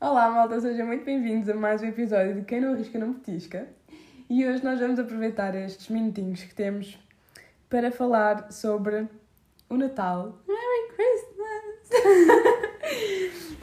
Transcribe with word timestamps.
Olá, 0.00 0.30
malta, 0.30 0.60
sejam 0.60 0.86
muito 0.86 1.04
bem-vindos 1.04 1.48
a 1.48 1.54
mais 1.54 1.82
um 1.82 1.86
episódio 1.86 2.36
de 2.36 2.42
Quem 2.42 2.60
não 2.60 2.72
arrisca 2.72 2.98
não 2.98 3.12
petisca. 3.12 3.68
E 4.30 4.46
hoje 4.46 4.64
nós 4.64 4.80
vamos 4.80 4.98
aproveitar 4.98 5.54
estes 5.54 5.88
minutinhos 5.88 6.42
que 6.42 6.54
temos 6.54 6.98
para 7.68 7.92
falar 7.92 8.50
sobre 8.50 9.06
o 9.68 9.76
Natal. 9.76 10.38
Merry 10.48 10.94
Christmas! 10.96 11.90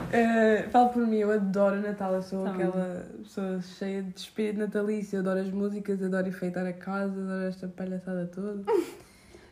uh, 0.09 0.69
falo 0.71 0.89
por 0.89 1.07
mim, 1.07 1.17
eu 1.17 1.31
adoro 1.31 1.77
o 1.77 1.81
Natal, 1.81 2.13
eu 2.13 2.21
sou 2.21 2.43
Também. 2.43 2.67
aquela 2.67 3.07
pessoa 3.23 3.61
cheia 3.61 4.03
de 4.03 4.19
espírito 4.19 4.59
natalício, 4.59 5.19
adoro 5.19 5.39
as 5.39 5.49
músicas, 5.49 6.03
adoro 6.03 6.27
enfeitar 6.27 6.65
a 6.67 6.73
casa, 6.73 7.19
adoro 7.19 7.45
esta 7.45 7.67
palhaçada 7.67 8.27
toda. 8.27 8.63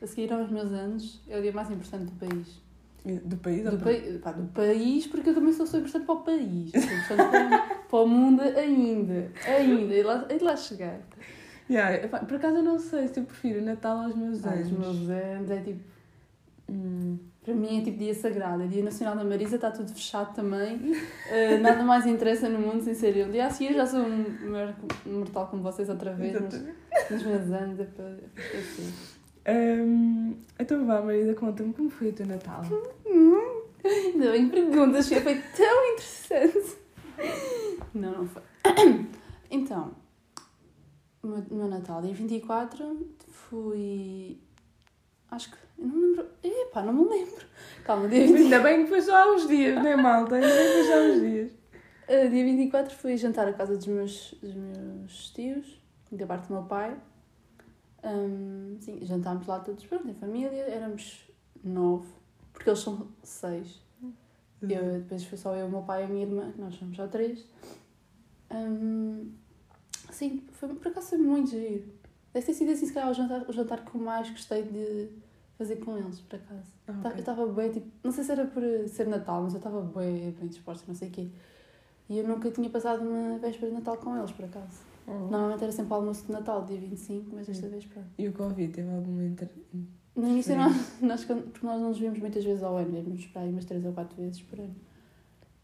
A 0.02 0.08
seguir 0.08 0.34
aos 0.34 0.50
meus 0.50 0.72
anos, 0.72 1.22
é 1.30 1.38
o 1.38 1.42
dia 1.42 1.52
mais 1.52 1.70
importante 1.70 2.06
do 2.06 2.12
país. 2.14 2.62
Do 3.04 3.38
país 3.38 3.64
Do, 3.64 4.20
pá, 4.20 4.32
do 4.32 4.48
país, 4.52 5.08
porque 5.08 5.30
eu 5.30 5.34
também 5.34 5.54
sou, 5.54 5.66
sou 5.66 5.80
importante 5.80 6.06
para 6.06 6.16
o 6.16 6.22
país. 6.22 6.72
Sou 6.72 6.82
importante 6.82 7.30
para, 7.30 7.76
para 7.90 8.00
o 8.00 8.08
mundo 8.08 8.42
ainda. 8.42 9.32
Ainda. 9.46 9.94
E 9.94 10.04
lá, 10.04 10.28
e 10.30 10.38
lá 10.40 10.56
chegar. 10.56 11.00
Yeah, 11.70 11.96
epá, 12.04 12.20
por 12.20 12.36
acaso 12.36 12.58
eu 12.58 12.64
não 12.64 12.78
sei 12.78 13.08
se 13.08 13.20
eu 13.20 13.24
prefiro 13.24 13.62
Natal 13.64 14.00
aos 14.00 14.16
meus 14.16 14.46
anos. 14.46 14.72
os 14.72 14.78
meus 14.78 15.10
anos 15.10 15.50
é 15.50 15.62
tipo. 15.62 15.80
Hum. 16.70 17.18
Para 17.44 17.56
mim 17.56 17.80
é 17.80 17.84
tipo 17.84 17.98
dia 17.98 18.14
sagrado. 18.14 18.64
É 18.64 18.68
dia 18.68 18.84
nacional 18.84 19.16
da 19.16 19.24
Marisa, 19.24 19.56
está 19.56 19.72
tudo 19.72 19.92
fechado 19.92 20.36
também. 20.36 20.76
Uh, 20.76 21.58
nada 21.62 21.84
mais 21.84 22.06
interessa 22.06 22.48
no 22.50 22.60
mundo 22.60 22.84
sem 22.84 22.94
ser 22.94 23.18
eu. 23.18 23.28
Um 23.28 23.32
dia 23.32 23.48
a 23.48 23.50
seguir 23.50 23.74
já 23.74 23.86
sou 23.86 24.02
um 24.02 24.26
mortal 25.08 25.48
como 25.48 25.64
vocês 25.64 25.90
outra 25.90 26.14
vez, 26.14 26.40
mas 26.40 27.10
nos 27.10 27.24
meus 27.24 27.52
anos 27.52 27.80
é 27.80 27.86
para 27.86 28.06
é 28.06 28.18
para 28.36 29.21
Hum, 29.48 30.36
então 30.60 30.86
vá, 30.86 31.02
Marisa, 31.02 31.34
conta-me 31.34 31.74
como 31.74 31.90
foi 31.90 32.10
o 32.10 32.14
teu 32.14 32.26
Natal. 32.28 32.62
Hum, 33.06 33.62
ainda 33.84 34.32
bem 34.32 34.50
que 34.50 34.56
perguntas, 34.62 35.10
foi 35.10 35.42
tão 35.56 35.94
interessante. 35.94 36.78
Não, 37.94 38.12
não 38.12 38.28
foi. 38.28 38.42
Então, 39.54 39.92
o 41.22 41.28
meu, 41.28 41.68
Natal, 41.68 42.02
dia 42.02 42.14
24, 42.14 43.06
fui. 43.30 44.40
Acho 45.30 45.52
que. 45.52 45.58
Eu 45.78 45.88
não 45.88 45.96
me 45.96 46.08
lembro. 46.08 46.28
Epá, 46.42 46.82
não 46.84 46.94
me 46.94 47.10
lembro. 47.10 47.46
Calma, 47.84 48.08
dia, 48.08 48.26
20, 48.28 48.38
Ainda 48.44 48.60
bem 48.62 48.84
que 48.84 48.90
foi 48.90 49.02
só 49.02 49.16
há 49.16 49.34
uns 49.34 49.48
dias, 49.48 49.76
não 49.76 49.88
é, 49.88 49.96
malta? 49.98 50.36
Ainda 50.36 50.48
bem 50.48 50.68
que 50.68 50.74
foi 50.74 50.84
só 50.86 50.94
há 50.94 51.02
uns 51.02 51.20
dias. 51.20 51.52
uh, 51.52 52.30
dia 52.30 52.44
24 52.46 52.96
fui 52.96 53.18
jantar 53.18 53.46
à 53.46 53.52
casa 53.52 53.76
dos 53.76 53.88
meus, 53.88 54.34
dos 54.42 54.56
meus 54.56 55.30
tios, 55.32 55.82
da 56.12 56.26
parte 56.26 56.48
do 56.48 56.54
meu 56.54 56.64
pai. 56.64 56.96
Hum, 58.04 58.78
sim, 58.80 59.00
jantámos 59.06 59.46
lá 59.48 59.60
todos, 59.60 59.86
pronto, 59.86 60.08
em 60.08 60.14
família. 60.14 60.50
Éramos 60.64 61.30
nove, 61.64 62.08
porque 62.54 62.70
eles 62.70 62.80
são 62.80 63.08
seis. 63.24 63.80
Eu, 64.62 65.00
depois 65.00 65.24
foi 65.24 65.38
só 65.38 65.56
eu, 65.56 65.66
o 65.66 65.70
meu 65.72 65.82
pai 65.82 66.04
e 66.04 66.06
a 66.06 66.08
minha 66.08 66.22
irmã, 66.26 66.52
que 66.52 66.62
nós 66.62 66.76
somos 66.76 66.96
só 66.96 67.08
três. 67.08 67.46
Hum, 68.52 69.32
sim, 70.12 70.44
foi, 70.52 70.70
por 70.76 70.88
acaso 70.90 71.10
foi 71.10 71.18
muito 71.18 71.50
giro. 71.52 71.92
Deve 72.34 72.46
ter 72.46 72.54
sido 72.54 72.72
assim, 72.72 72.86
se 72.86 72.94
calhar, 72.94 73.10
o 73.10 73.14
jantar, 73.14 73.50
o 73.50 73.52
jantar 73.54 73.84
que 73.84 73.96
eu 73.96 74.02
mais 74.02 74.30
gostei 74.30 74.64
de 74.64 75.10
fazer 75.58 75.78
com 75.78 75.98
eles, 75.98 76.20
por 76.22 76.36
acaso. 76.36 76.72
Ah, 76.88 76.94
Ta- 77.02 77.10
ok. 77.10 77.12
Eu 77.12 77.20
estava 77.20 77.48
bem, 77.48 77.72
tipo, 77.72 77.88
não 78.04 78.12
sei 78.12 78.24
se 78.24 78.32
era 78.32 78.46
por 78.46 78.62
ser 78.88 79.08
Natal, 79.08 79.42
mas 79.44 79.54
eu 79.54 79.58
estava 79.58 79.82
bem, 79.82 80.32
bem 80.32 80.48
disposta, 80.48 80.86
não 80.88 80.96
sei 80.96 81.10
o 81.10 81.12
quê. 81.12 81.28
E 82.10 82.18
eu 82.20 82.28
nunca 82.28 82.50
tinha 82.52 82.70
passado 82.70 83.02
uma 83.02 83.38
véspera 83.40 83.68
de 83.68 83.74
Natal 83.78 83.98
com 83.98 84.18
eles, 84.18 84.32
por 84.32 84.46
acaso. 84.46 84.91
Oh. 85.12 85.30
Normalmente 85.30 85.64
era 85.64 85.72
sempre 85.72 85.92
o 85.92 85.96
almoço 85.96 86.26
de 86.26 86.32
Natal, 86.32 86.64
dia 86.64 86.80
25, 86.80 87.30
mas 87.34 87.50
esta 87.50 87.68
vez, 87.68 87.86
pronto. 87.86 88.08
E 88.18 88.28
o 88.28 88.34
Covid 88.34 88.72
teve 88.72 88.90
alguma 88.90 89.24
inter... 89.24 89.50
No 90.16 90.28
início, 90.28 90.56
nós, 90.58 91.02
nós, 91.02 91.26
porque 91.26 91.66
nós 91.66 91.82
não 91.82 91.90
nos 91.90 92.00
vimos 92.00 92.20
muitas 92.20 92.44
vezes 92.44 92.64
ao 92.64 92.78
ano, 92.78 93.02
vimos 93.02 93.26
para 93.28 93.42
aí 93.42 93.50
umas 93.50 93.66
três 93.66 93.86
ou 93.86 93.92
quatro 93.92 94.16
vezes 94.16 94.42
por 94.42 94.60
ano. 94.60 94.76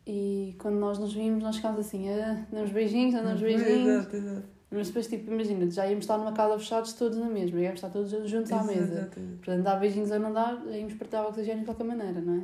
E 0.06 0.56
quando 0.60 0.76
nós 0.76 1.00
nos 1.00 1.14
vimos, 1.14 1.44
nós 1.44 1.58
ficámos 1.58 1.80
assim, 1.80 2.10
ah, 2.10 2.46
damos 2.52 2.72
beijinhos, 2.72 3.14
não 3.14 3.24
damos 3.24 3.42
beijinhos. 3.42 4.06
Exato, 4.06 4.16
exato. 4.16 4.58
Mas 4.70 4.88
depois, 4.88 5.08
tipo, 5.08 5.32
imagina, 5.32 5.70
já 5.72 5.88
íamos 5.88 6.04
estar 6.04 6.18
numa 6.18 6.34
casa 6.34 6.60
fechados 6.60 6.92
todos 6.94 7.18
na 7.18 7.30
mesma, 7.30 7.60
íamos 7.60 7.78
estar 7.78 7.90
todos 7.90 8.12
juntos 8.30 8.52
à 8.52 8.64
mesa. 8.64 8.82
Exato, 8.82 9.20
exato. 9.20 9.38
Portanto, 9.38 9.64
dar 9.64 9.80
beijinhos 9.80 10.12
ou 10.12 10.20
não 10.20 10.34
dar, 10.34 10.62
íamos 10.68 10.94
partilhar 10.96 11.26
o 11.26 11.30
oxigênio 11.30 11.60
de 11.60 11.66
qualquer 11.66 11.86
maneira, 11.86 12.20
não 12.20 12.36
é? 12.36 12.44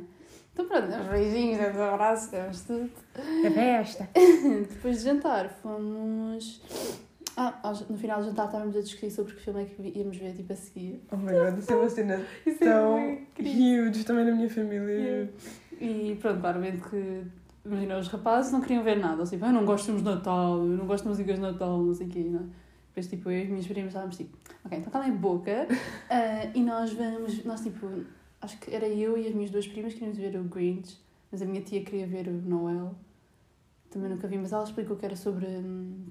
Então 0.54 0.66
pronto, 0.66 0.88
damos 0.88 1.08
beijinhos, 1.08 1.58
damos 1.58 1.80
abraços, 1.80 2.30
damos 2.30 2.60
tudo. 2.62 2.90
É 3.44 3.50
festa. 3.50 4.08
Depois 4.70 4.98
de 4.98 5.02
jantar, 5.02 5.48
fomos... 5.50 6.62
Ah, 7.36 7.72
no 7.88 7.96
final 7.96 8.20
do 8.20 8.26
jantar 8.26 8.46
estávamos 8.46 8.76
a 8.76 8.80
discutir 8.80 9.10
sobre 9.10 9.34
que 9.34 9.40
filme 9.40 9.62
é 9.62 9.64
que 9.64 9.98
íamos 9.98 10.16
ver, 10.16 10.34
tipo, 10.34 10.52
a 10.52 10.56
seguir. 10.56 11.02
Oh 11.10 11.16
my 11.16 11.32
god, 11.32 11.58
isso 11.58 11.72
é 11.72 11.76
uma 11.76 11.90
cena 11.90 12.14
é 12.46 12.50
tão 12.52 13.18
huge 13.38 14.04
também 14.04 14.24
na 14.24 14.32
minha 14.32 14.48
família. 14.48 14.92
Yeah. 14.92 15.32
E 15.80 16.16
pronto, 16.20 16.40
claramente 16.40 16.88
que, 16.88 17.22
imagina, 17.64 17.98
os 17.98 18.08
rapazes 18.08 18.52
não 18.52 18.60
queriam 18.60 18.84
ver 18.84 18.98
nada. 18.98 19.16
Eles 19.16 19.30
tipo, 19.30 19.44
eu 19.44 19.52
não 19.52 19.64
gosto 19.64 19.80
de 19.80 19.86
filmes 19.86 20.04
de 20.04 20.10
Natal, 20.10 20.58
eu 20.58 20.76
não 20.76 20.86
gosto 20.86 21.04
de 21.04 21.08
músicas 21.08 21.34
de 21.34 21.40
Natal, 21.40 21.82
não 21.82 21.94
sei 21.94 22.06
o 22.06 22.10
quê, 22.10 22.20
não 22.20 22.40
é? 22.40 22.44
Depois, 22.88 23.08
tipo, 23.08 23.28
eu 23.28 23.38
e 23.38 23.42
as 23.42 23.48
minhas 23.48 23.66
primas 23.66 23.88
estávamos 23.88 24.16
tipo, 24.16 24.38
ok, 24.64 24.78
então 24.78 24.92
cala 24.92 25.06
a 25.06 25.10
boca 25.10 25.66
ah, 26.08 26.50
e 26.54 26.62
nós 26.62 26.92
vamos, 26.92 27.44
nós 27.44 27.60
tipo, 27.60 27.88
acho 28.40 28.56
que 28.58 28.72
era 28.72 28.86
eu 28.86 29.18
e 29.18 29.26
as 29.26 29.34
minhas 29.34 29.50
duas 29.50 29.66
primas 29.66 29.92
que 29.92 29.98
queríamos 29.98 30.18
ver 30.18 30.38
o 30.38 30.44
Grinch, 30.44 30.96
mas 31.32 31.42
a 31.42 31.44
minha 31.44 31.60
tia 31.60 31.82
queria 31.82 32.06
ver 32.06 32.28
o 32.28 32.32
Noel. 32.32 32.94
Também 33.90 34.10
nunca 34.10 34.28
vi, 34.28 34.38
mas 34.38 34.52
ela 34.52 34.62
explicou 34.62 34.96
que 34.96 35.04
era 35.04 35.16
sobre. 35.16 35.46
hum, 35.46 36.06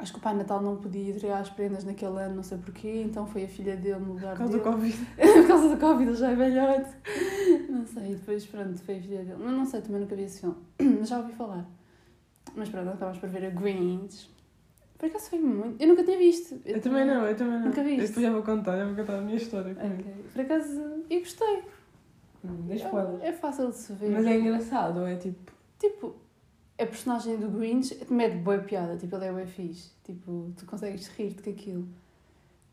Acho 0.00 0.12
que 0.12 0.18
o 0.18 0.22
Pai 0.22 0.34
Natal 0.34 0.62
não 0.62 0.76
podia 0.76 1.10
entregar 1.10 1.40
as 1.40 1.50
prendas 1.50 1.84
naquele 1.84 2.18
ano, 2.18 2.36
não 2.36 2.42
sei 2.42 2.56
porquê, 2.56 3.02
então 3.02 3.26
foi 3.26 3.44
a 3.44 3.48
filha 3.48 3.76
dele 3.76 3.98
no 4.00 4.14
lugar 4.14 4.30
Por 4.30 4.38
causa 4.38 4.52
do 4.58 4.64
dele. 4.64 4.74
Covid. 4.74 5.06
Por 5.16 5.46
causa 5.46 5.68
do 5.68 5.76
Covid, 5.76 6.08
ele 6.10 6.16
já 6.16 6.30
é 6.30 6.34
velhote. 6.34 6.90
Não 7.68 7.86
sei, 7.86 8.14
depois 8.14 8.46
pronto, 8.46 8.78
foi 8.80 8.96
a 8.96 9.00
filha 9.02 9.18
dele. 9.24 9.36
Mas 9.38 9.52
não 9.52 9.66
sei, 9.66 9.82
também 9.82 10.00
nunca 10.00 10.16
vi 10.16 10.22
esse 10.22 10.40
filme. 10.40 10.56
Mas 11.00 11.08
já 11.08 11.18
ouvi 11.18 11.32
falar. 11.34 11.68
Mas 12.56 12.68
pronto, 12.70 12.88
acabámos 12.88 13.18
por 13.18 13.28
ver 13.28 13.44
a 13.44 13.50
Grinch. 13.50 14.30
Por 14.96 15.06
acaso 15.06 15.30
foi 15.30 15.38
muito. 15.38 15.82
Eu 15.82 15.88
nunca 15.88 16.02
tinha 16.02 16.18
visto. 16.18 16.60
Eu 16.64 16.80
também 16.80 17.06
não, 17.06 17.26
eu 17.26 17.36
também 17.36 17.58
não. 17.58 17.66
Nunca 17.66 17.82
viste? 17.82 18.00
Eu 18.00 18.06
depois 18.08 18.26
já 18.26 18.32
vou 18.32 18.42
contar, 18.42 18.76
já 18.78 18.86
vou 18.86 18.94
contar 18.96 19.18
a 19.18 19.20
minha 19.20 19.36
história 19.36 19.74
comigo. 19.74 20.10
Por 20.32 20.40
acaso 20.40 20.80
eu 21.08 21.20
gostei. 21.20 21.62
Hum, 22.44 22.74
spoiler. 22.74 23.18
É 23.22 23.32
fácil 23.32 23.68
de 23.68 23.76
se 23.76 23.92
ver. 23.92 24.10
Mas 24.10 24.26
é 24.26 24.38
engraçado, 24.38 25.06
é 25.06 25.16
tipo. 25.16 25.52
Tipo, 25.78 26.14
a 26.82 26.86
personagem 26.86 27.36
do 27.38 27.48
Grinch 27.48 27.94
te 27.94 28.12
mete 28.12 28.36
boa 28.38 28.58
piada. 28.58 28.96
Tipo, 28.96 29.16
ele 29.16 29.26
é 29.26 29.32
bué 29.32 29.46
fixe. 29.46 29.90
Tipo, 30.04 30.50
tu 30.56 30.64
consegues 30.66 31.08
rir-te 31.08 31.42
com 31.42 31.50
aquilo. 31.50 31.88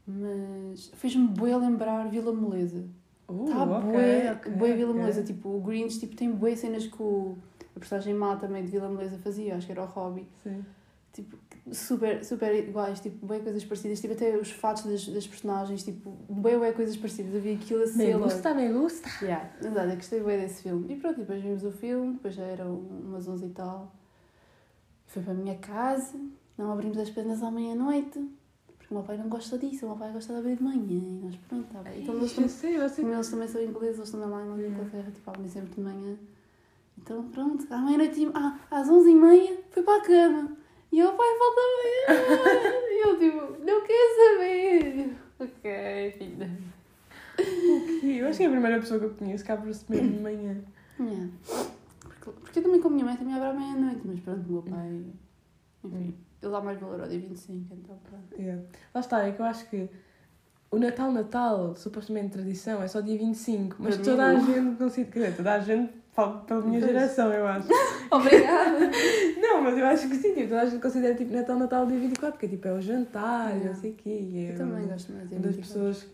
Mas 0.06 0.88
fez-me 0.96 1.28
boa 1.28 1.58
lembrar 1.58 2.08
Vila 2.10 2.32
Moleza. 2.32 2.86
Uh, 3.30 3.46
Tá 3.46 3.64
ok, 3.64 3.92
bué, 3.92 4.32
ok, 4.32 4.52
bué 4.54 4.74
Vila 4.74 4.92
ok. 4.92 5.02
Moleza. 5.02 5.24
Tipo, 5.24 5.50
o 5.50 5.62
Grinch 5.62 6.00
tipo, 6.00 6.16
tem 6.16 6.32
bué 6.32 6.56
cenas 6.56 6.86
que 6.88 7.02
o, 7.02 7.36
a 7.76 7.80
personagem 7.80 8.14
má 8.14 8.36
também 8.38 8.64
de 8.64 8.72
Vila 8.72 8.90
Moleza 8.90 9.18
fazia. 9.18 9.56
Acho 9.56 9.66
que 9.66 9.72
era 9.74 9.84
o 9.84 9.86
Hobby. 9.86 10.26
Sim. 10.44 10.64
Tipo, 11.12 11.36
super, 11.74 12.24
super 12.24 12.54
iguais. 12.56 13.02
Tipo, 13.02 13.26
bué 13.26 13.40
coisas 13.40 13.66
parecidas. 13.66 14.00
Tipo, 14.00 14.14
até 14.14 14.38
os 14.38 14.50
fatos 14.52 14.86
das, 14.86 15.06
das 15.10 15.28
personagens. 15.28 15.84
Tipo, 15.84 16.12
bué, 16.30 16.58
bué 16.58 16.72
coisas 16.72 16.96
parecidas. 16.96 17.34
Eu 17.34 17.42
vi 17.42 17.56
aquilo 17.56 17.84
a 17.84 17.88
Me 17.88 17.92
ser 17.92 18.14
logo. 18.16 18.24
gusta, 18.32 18.54
me 18.54 18.72
gusta. 18.72 19.10
Yeah, 19.22 19.50
verdade, 19.62 19.90
eu 19.92 19.96
gostei 19.98 20.22
bem 20.22 20.40
desse 20.40 20.64
filme. 20.64 20.94
E 20.94 20.96
pronto, 20.96 21.20
depois 21.20 21.42
vimos 21.44 21.66
o 21.66 21.72
filme. 21.74 22.14
Depois 22.14 22.34
já 22.34 22.44
era 22.44 22.66
umas 22.66 23.28
11 23.28 23.46
e 23.46 23.50
tal. 23.50 23.92
Fui 25.08 25.22
para 25.24 25.32
a 25.34 25.36
minha 25.36 25.56
casa. 25.58 26.20
Não 26.58 26.72
abrimos 26.72 26.98
as 26.98 27.10
pernas 27.10 27.42
à 27.44 27.50
meia-noite. 27.52 28.20
Porque 28.78 28.94
o 28.94 28.98
meu 28.98 29.04
pai 29.04 29.18
não 29.18 29.28
gosta 29.30 29.58
disso. 29.58 29.86
O 29.86 29.90
meu 29.90 29.98
pai 29.98 30.12
gosta 30.12 30.34
de 30.34 30.40
abrir 30.40 30.56
de 30.58 30.64
manhã. 30.64 30.82
E 30.90 31.20
nós, 31.24 31.36
pronto, 31.48 31.68
tá 31.74 31.82
bem. 31.82 32.02
Então 32.04 32.16
eles 32.16 32.30
eu 32.32 32.36
também 32.36 32.50
sei, 32.50 32.78
eu 32.78 32.90
sei. 32.90 33.04
como 33.04 33.16
eles 33.16 33.30
também 33.30 33.48
são 33.48 33.62
ingleses, 33.62 33.98
eles 33.98 34.12
também 34.12 34.30
lá 34.30 34.42
em 34.42 34.48
Yeah. 34.58 34.68
Inglaterra, 34.68 35.12
tipo, 35.12 35.30
abrem 35.30 35.50
sempre 35.50 35.74
de 35.76 35.82
manhã. 35.82 36.16
Então, 36.98 37.24
pronto, 37.30 37.66
à 37.72 37.78
meia-noite, 37.80 38.22
e- 38.24 38.32
ah, 38.34 38.58
às 38.72 38.88
11h30, 38.90 39.58
fui 39.72 39.84
para 39.84 39.98
a 40.02 40.06
cama. 40.06 40.58
E 40.92 41.04
o 41.04 41.12
pai 41.14 41.28
volta 41.38 41.62
amanhã. 41.62 42.72
E 42.90 43.08
eu, 43.08 43.20
tipo, 43.20 43.66
não 43.66 43.82
quero 43.86 44.16
saber. 44.36 45.16
Ok, 45.40 46.12
filha. 46.18 46.50
E 48.04 48.18
Eu 48.18 48.28
acho 48.28 48.38
que 48.38 48.44
é 48.44 48.48
a 48.48 48.50
primeira 48.50 48.80
pessoa 48.80 49.00
que 49.00 49.06
eu 49.06 49.14
conheço 49.14 49.44
que 49.46 49.52
abre-se 49.52 49.86
mesmo 49.90 50.10
de 50.18 50.20
manhã. 50.24 50.58
Yeah. 51.00 51.30
Porque, 52.34 52.60
eu 52.60 52.64
também 52.64 52.82
com 52.82 52.88
a 52.88 52.92
minha 52.92 53.06
mãe 53.06 53.16
também 53.18 53.34
abro 53.34 53.50
à 53.50 53.54
meia-noite, 53.54 54.02
mas 54.06 54.20
pronto, 54.20 54.48
o 54.48 54.52
meu 54.54 54.62
pai. 54.64 55.04
Enfim, 55.84 56.16
ele 56.42 56.52
dá 56.52 56.62
mais 56.62 56.80
valor 56.80 57.02
ao 57.02 57.08
dia 57.08 57.20
25, 57.20 57.74
então 57.74 57.98
pronto. 58.04 58.40
Yeah. 58.42 58.64
Lá 58.94 59.02
está, 59.02 59.24
é 59.28 59.32
que 59.32 59.40
eu 59.42 59.46
acho 59.46 59.70
que 59.70 59.90
o 60.70 60.78
Natal, 60.80 61.12
Natal, 61.12 61.76
supostamente 61.76 62.30
tradição, 62.34 62.82
é 62.84 62.88
só 62.88 63.00
dia 63.02 63.18
25, 63.18 63.78
mas 63.80 63.96
Para 63.96 63.98
mim, 64.06 64.10
toda 64.12 64.26
a 64.26 64.34
não. 64.34 64.46
gente 64.46 64.78
considera, 64.78 65.12
quer 65.12 65.20
dizer, 65.22 65.36
toda 65.38 65.54
a 65.54 65.60
gente, 65.60 65.94
falo 66.12 66.40
pela 66.42 66.62
minha 66.62 66.80
Pois. 66.80 66.92
geração, 66.92 67.32
eu 67.34 67.48
acho. 67.48 67.68
Obrigada! 68.12 68.80
Não, 69.40 69.62
mas 69.62 69.78
eu 69.78 69.86
acho 69.86 70.10
que 70.10 70.16
sim, 70.16 70.34
tipo, 70.34 70.50
toda 70.50 70.62
a 70.62 70.66
gente 70.66 70.82
considera 70.82 71.16
tipo 71.16 71.32
Natal, 71.34 71.58
Natal 71.58 71.86
dia 71.88 72.00
24, 72.00 72.32
porque 72.34 72.48
tipo, 72.48 72.68
é 72.68 72.74
o 72.74 72.82
jantar, 72.82 73.50
Yeah. 73.52 73.66
não 73.68 73.76
sei 73.76 73.92
o 73.92 73.96
quê. 73.96 74.10
e 74.10 74.38
é 74.46 74.52
Eu 74.54 74.58
também 74.58 74.84
uma- 74.84 74.94
gosto 74.94 75.12
mais 75.14 75.30
de 75.30 75.36
Uma 75.36 75.42
das 75.42 75.56
24. 75.56 75.62
pessoas 75.92 76.12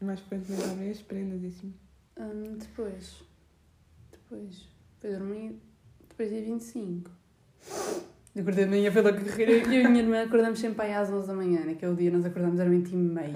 mais 0.00 0.20
frequentemente 0.20 0.64
abrem 0.70 0.90
as 0.90 1.02
prendas 1.02 1.42
e 1.42 1.46
assim. 1.46 1.74
Hum, 2.18 2.56
depois. 2.58 3.22
Depois. 4.12 4.68
Foi 5.06 5.14
dormir. 5.14 5.56
Depois 6.08 6.30
dia 6.30 6.42
25. 6.42 7.08
Eu 8.34 8.42
acordei 8.42 8.64
de 8.64 8.70
manhã 8.70 8.92
pela 8.92 9.12
carreira. 9.12 9.52
Eu 9.52 9.72
e 9.72 9.84
a 9.84 9.88
minha 9.88 10.02
irmã 10.02 10.24
acordamos 10.24 10.58
sempre 10.58 10.84
aí 10.84 10.94
às 10.94 11.08
11 11.08 11.28
da 11.28 11.32
manhã. 11.34 11.64
Naquele 11.64 11.94
dia 11.94 12.10
nós 12.10 12.24
acordamos 12.24 12.58
às 12.58 12.68
20 12.68 12.90
e 12.90 12.96
meia. 12.96 13.32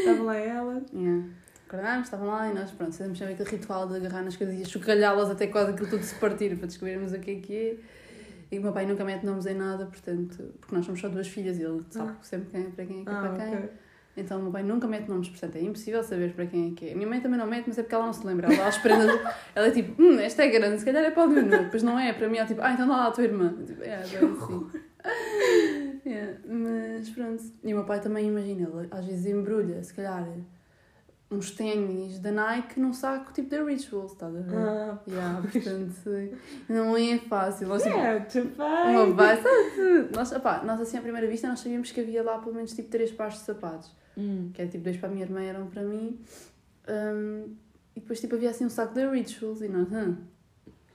Estava 0.00 0.22
lá 0.22 0.36
ela. 0.36 0.82
Yeah. 0.92 1.26
Acordámos, 1.66 2.08
estavam 2.08 2.26
lá 2.26 2.50
e 2.50 2.54
nós, 2.54 2.70
pronto, 2.72 2.92
fizemos 2.92 3.16
sempre 3.16 3.32
aquele 3.32 3.48
ritual 3.48 3.88
de 3.88 3.96
agarrar 3.96 4.22
nas 4.22 4.36
coisas 4.36 4.54
e 4.54 4.66
chocalhá-las 4.66 5.30
até 5.30 5.46
quase 5.46 5.70
aquilo 5.70 5.88
tudo 5.88 6.02
se 6.02 6.14
partir 6.16 6.54
para 6.58 6.66
descobrirmos 6.66 7.14
o 7.14 7.18
que 7.18 7.30
é 7.30 7.34
que 7.36 7.56
é. 7.56 7.76
E 8.52 8.58
o 8.58 8.62
meu 8.62 8.72
pai 8.72 8.84
nunca 8.84 9.02
mete 9.02 9.24
nomes 9.24 9.46
em 9.46 9.54
nada, 9.54 9.86
portanto, 9.86 10.52
porque 10.60 10.74
nós 10.76 10.84
somos 10.84 11.00
só 11.00 11.08
duas 11.08 11.26
filhas 11.26 11.56
e 11.58 11.62
ele 11.62 11.82
sabe 11.88 12.10
Ah. 12.10 12.16
sempre 12.22 12.50
quem 12.50 12.60
é 12.60 12.70
para 12.70 12.84
quem 12.84 13.00
é 13.00 13.04
que 13.04 13.08
é 13.08 13.12
Ah, 13.14 13.20
para 13.22 13.46
quem. 13.46 13.68
Então 14.16 14.38
o 14.38 14.42
meu 14.44 14.52
pai 14.52 14.62
nunca 14.62 14.86
mete 14.86 15.08
nomes, 15.08 15.28
portanto 15.28 15.56
é 15.56 15.60
impossível 15.62 16.02
saber 16.04 16.32
para 16.34 16.46
quem 16.46 16.70
é 16.70 16.74
que 16.74 16.88
é. 16.88 16.92
A 16.92 16.94
minha 16.94 17.08
mãe 17.08 17.20
também 17.20 17.38
não 17.38 17.46
mete, 17.46 17.64
mas 17.66 17.78
é 17.78 17.82
porque 17.82 17.94
ela 17.94 18.06
não 18.06 18.12
se 18.12 18.24
lembra. 18.26 18.52
Ela 18.52 18.70
prendas, 18.80 19.20
ela 19.54 19.66
é 19.66 19.70
tipo, 19.70 20.00
hum, 20.00 20.18
esta 20.20 20.44
é 20.44 20.48
grande, 20.48 20.78
se 20.78 20.84
calhar 20.84 21.02
é 21.02 21.10
para 21.10 21.28
o 21.28 21.32
Leonor. 21.32 21.64
Depois 21.64 21.82
não 21.82 21.98
é, 21.98 22.12
para 22.12 22.28
mim 22.28 22.38
é 22.38 22.44
tipo, 22.46 22.60
ah, 22.62 22.72
então 22.72 22.86
dá 22.86 22.96
lá 22.96 23.06
a 23.08 23.10
tua 23.10 23.24
irmã. 23.24 23.52
Tipo, 23.66 23.82
é, 23.82 23.96
bem 23.96 24.32
assim. 24.32 24.70
Yeah, 26.06 26.38
mas 26.46 27.10
pronto. 27.10 27.42
E 27.64 27.72
o 27.72 27.76
meu 27.76 27.84
pai 27.84 28.00
também, 28.00 28.28
imagina, 28.28 28.68
ele 28.68 28.88
às 28.90 29.04
vezes 29.04 29.26
embrulha, 29.26 29.82
se 29.82 29.92
calhar, 29.92 30.26
uns 31.30 31.50
ténis 31.50 32.20
da 32.20 32.30
Nike 32.30 32.78
num 32.78 32.92
saco 32.92 33.32
tipo 33.32 33.50
da 33.50 33.64
Rituals, 33.64 34.12
estás 34.12 34.36
a 34.36 34.40
ver? 34.40 34.56
Ah, 34.56 34.98
Yeah, 35.08 35.42
portanto, 35.42 36.38
não 36.68 36.96
é 36.96 37.18
fácil. 37.18 37.66
Nós, 37.68 37.82
tipo, 37.82 37.96
yeah, 37.96 38.24
to 38.24 38.38
o 38.38 38.92
meu 38.92 39.06
find. 39.06 39.16
pai, 39.16 39.36
sabe 39.42 39.70
tudo. 39.74 40.16
Nós, 40.16 40.32
opá, 40.32 40.62
nós 40.64 40.80
assim 40.80 40.98
à 40.98 41.00
primeira 41.00 41.26
vista 41.26 41.48
nós 41.48 41.60
sabíamos 41.60 41.90
que 41.90 42.00
havia 42.00 42.22
lá 42.22 42.38
pelo 42.38 42.54
menos 42.54 42.72
tipo 42.72 42.88
três 42.90 43.10
pares 43.10 43.34
de 43.34 43.40
sapatos. 43.40 43.90
Hum. 44.16 44.50
Que 44.54 44.62
é 44.62 44.66
tipo 44.66 44.84
dois 44.84 44.96
para 44.96 45.08
a 45.08 45.12
minha 45.12 45.24
irmã 45.24 45.42
eram 45.42 45.66
para 45.68 45.82
mim. 45.82 46.18
Um, 46.88 47.54
e 47.96 48.00
depois 48.00 48.20
tipo 48.20 48.34
havia 48.34 48.50
assim 48.50 48.64
um 48.66 48.70
saco 48.70 48.94
da 48.94 49.10
Rituals 49.10 49.60
e 49.62 49.68
nós, 49.68 49.86
hum, 49.90 50.16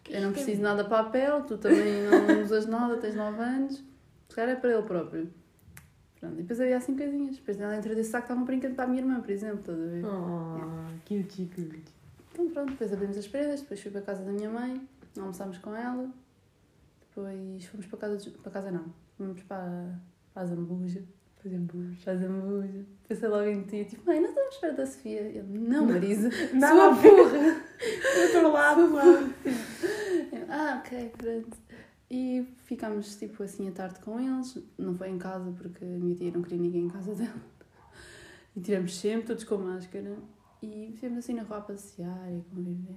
eu 0.10 0.22
não 0.22 0.32
preciso 0.32 0.62
nada 0.62 0.84
para 0.86 1.00
a 1.00 1.04
pele, 1.10 1.44
tu 1.48 1.58
também 1.58 2.04
não 2.04 2.42
usas 2.44 2.66
nada, 2.66 2.98
tens 2.98 3.16
9 3.16 3.42
anos. 3.42 3.84
Se 4.28 4.36
calhar 4.36 4.56
é 4.56 4.60
para 4.60 4.72
ele 4.74 4.84
próprio. 4.84 5.30
Pronto, 6.20 6.34
e 6.36 6.42
depois 6.42 6.60
havia 6.60 6.78
assim 6.78 6.96
coisinhas. 6.98 7.38
Depois 7.38 7.58
dentro 7.58 7.96
desse 7.96 8.12
saco 8.12 8.26
estava 8.26 8.40
um 8.42 8.46
brinquedo 8.46 8.76
para 8.76 8.84
a 8.84 8.88
minha 8.88 9.02
irmã, 9.02 9.20
por 9.22 9.32
exemplo, 9.32 9.60
estás 9.60 9.80
a 9.80 9.86
ver? 9.86 10.06
Oh, 10.06 10.60
cute, 11.08 11.46
cute. 11.56 11.84
Então 12.32 12.50
pronto, 12.50 12.72
depois 12.72 12.94
abrimos 12.94 13.18
as 13.18 13.28
prendas, 13.28 13.62
depois 13.62 13.80
fui 13.82 13.90
para 13.92 14.02
a 14.02 14.04
casa 14.04 14.24
da 14.24 14.32
minha 14.32 14.50
mãe, 14.50 14.82
almoçámos 15.18 15.58
com 15.58 15.76
ela, 15.76 16.10
depois 17.02 17.66
fomos 17.66 17.86
para 17.88 18.00
casa, 18.00 18.18
de- 18.18 18.30
para 18.32 18.52
casa 18.52 18.72
não, 18.72 18.86
fomos 19.18 19.42
para, 19.44 20.00
para 20.34 20.44
a 20.44 20.46
Zambuja, 20.46 21.02
Fazem 21.42 21.60
burros. 21.60 21.98
para 22.04 22.14
a 22.14 22.18
Zambuja, 22.18 22.86
pensei 23.08 23.30
logo 23.30 23.46
em 23.46 23.64
ti, 23.64 23.86
tipo, 23.86 24.06
mãe, 24.06 24.20
nós 24.20 24.30
estamos 24.32 24.58
perto 24.58 24.76
da 24.76 24.86
Sofia, 24.86 25.22
eu, 25.22 25.46
não 25.46 25.86
Marisa, 25.86 26.30
Não, 26.54 26.70
sua 26.70 26.92
burra, 26.92 27.40
Do 27.80 28.22
outro 28.22 28.52
lado, 28.52 28.82
ah 30.50 30.82
ok, 30.84 31.14
pronto, 31.18 31.58
e 32.12 32.46
ficámos 32.66 33.16
tipo 33.16 33.42
assim 33.42 33.70
à 33.70 33.72
tarde 33.72 34.02
com 34.02 34.20
eles, 34.20 34.58
não 34.78 34.94
foi 34.96 35.10
em 35.10 35.18
casa 35.18 35.50
porque 35.58 35.86
a 35.86 35.88
minha 35.88 36.14
tia 36.14 36.30
não 36.30 36.42
queria 36.42 36.60
ninguém 36.60 36.84
em 36.84 36.90
casa 36.90 37.16
dela, 37.16 37.42
e 38.54 38.60
tivemos 38.60 38.98
sempre 38.98 39.28
todos 39.28 39.46
com 39.46 39.56
máscara, 39.60 40.18
e 40.62 40.92
fizemos 40.96 41.20
assim 41.20 41.36
na 41.36 41.44
rua 41.44 41.60
a 41.60 41.62
passear 41.62 42.34
e 42.34 42.44
conviver. 42.54 42.96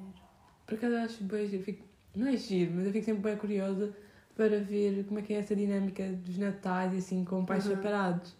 Por 0.67 0.75
acaso 0.75 0.95
eu 0.95 1.01
acho 1.01 1.23
bem 1.23 1.47
giro, 1.47 1.63
fico, 1.63 1.85
não 2.17 2.27
é 2.27 2.37
giro, 2.37 2.73
mas 2.75 2.87
eu 2.87 2.93
fico 2.93 3.05
sempre 3.05 3.23
bem 3.23 3.37
curiosa 3.37 3.95
para 4.37 4.59
ver 4.61 5.05
como 5.05 5.19
é 5.21 5.23
que 5.23 5.33
é 5.35 5.39
essa 5.39 5.55
dinâmica 5.55 6.05
dos 6.25 6.39
natais 6.39 6.93
e 6.95 6.99
assim 6.99 7.25
com 7.25 7.45
pais 7.45 7.67
Uhum. 7.67 7.77
separados. 7.77 8.35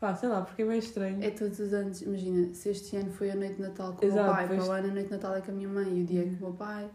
Pá, 0.00 0.14
sei 0.14 0.28
lá, 0.28 0.42
porque 0.42 0.62
é 0.62 0.66
bem 0.66 0.78
estranho. 0.78 1.22
É 1.22 1.30
todos 1.30 1.58
os 1.58 1.72
anos, 1.72 2.02
imagina, 2.02 2.52
se 2.52 2.68
este 2.68 2.96
ano 2.96 3.10
foi 3.10 3.30
a 3.30 3.34
noite 3.36 3.54
de 3.54 3.62
Natal 3.62 3.92
com 3.94 4.04
o 4.04 4.08
Exato, 4.08 4.24
meu 4.24 4.34
pai, 4.34 4.46
para 4.48 4.64
o 4.66 4.70
ano 4.70 4.88
a 4.88 4.90
noite 4.92 5.06
de 5.06 5.12
Natal 5.12 5.36
é 5.36 5.40
com 5.40 5.50
a 5.50 5.54
minha 5.54 5.68
mãe 5.68 5.98
e 5.98 6.02
o 6.02 6.04
dia 6.04 6.22
é 6.22 6.24
com 6.24 6.30
o 6.30 6.48
meu 6.48 6.52
pai, 6.52 6.90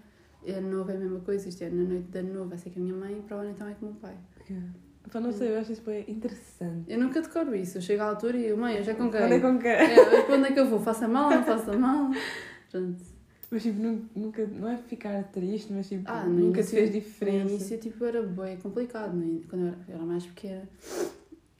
ano 0.47 0.69
novo 0.77 0.91
é 0.91 0.95
a 0.95 0.97
mesma 0.99 1.19
coisa, 1.21 1.49
este 1.49 1.63
ano 1.63 1.81
a 1.81 1.89
noite 1.89 2.07
de 2.09 2.19
ano 2.19 2.33
novo 2.33 2.49
vai 2.49 2.57
ser 2.57 2.69
com 2.71 2.79
a 2.79 2.83
minha 2.83 2.95
mãe 2.95 3.17
e 3.17 3.21
para 3.21 3.37
o 3.37 3.39
ano 3.39 3.49
então 3.51 3.67
é 3.67 3.73
com 3.73 3.85
o 3.87 3.89
meu 3.89 3.97
pai. 3.99 4.15
Yeah. 4.49 4.67
Pá, 5.11 5.19
não 5.19 5.31
sei, 5.31 5.51
eu 5.55 5.59
acho 5.59 5.71
isso 5.71 5.81
bem 5.81 6.05
interessante. 6.07 6.91
Eu 6.91 6.99
nunca 6.99 7.21
decoro 7.21 7.55
isso, 7.55 7.77
eu 7.77 7.81
chego 7.81 8.03
à 8.03 8.05
altura 8.09 8.37
e 8.37 8.45
eu, 8.47 8.57
mãe, 8.57 8.79
hoje 8.79 8.91
é 8.91 8.93
com 8.93 9.09
quem? 9.09 9.23
Onde 9.23 9.33
é 9.33 9.39
com 9.39 9.57
quem? 9.57 9.71
É, 9.71 10.31
onde 10.31 10.47
é 10.49 10.51
que 10.51 10.59
eu 10.59 10.67
vou? 10.67 10.79
Faça 10.79 11.07
mal, 11.07 11.31
não 11.31 11.43
faça 11.43 11.75
mal? 11.77 12.11
Pronto. 12.69 13.18
Mas 13.51 13.63
tipo, 13.63 13.79
nu- 13.81 14.05
nunca, 14.15 14.45
não 14.45 14.69
é 14.69 14.77
ficar 14.77 15.23
triste, 15.31 15.73
mas 15.73 15.89
tipo, 15.89 16.03
Ah, 16.05 16.23
no 16.25 16.47
nunca 16.47 16.61
te 16.63 16.75
início- 16.75 16.77
fez 16.77 16.89
No 16.93 16.99
diferença. 17.01 17.49
início 17.53 17.77
tipo, 17.79 18.05
era 18.05 18.21
bem 18.21 18.57
complicado, 18.57 19.15
né? 19.15 19.41
quando 19.49 19.61
eu 19.63 19.67
era, 19.69 19.77
eu 19.87 19.95
era 19.95 20.05
mais 20.05 20.25
pequena. 20.25 20.69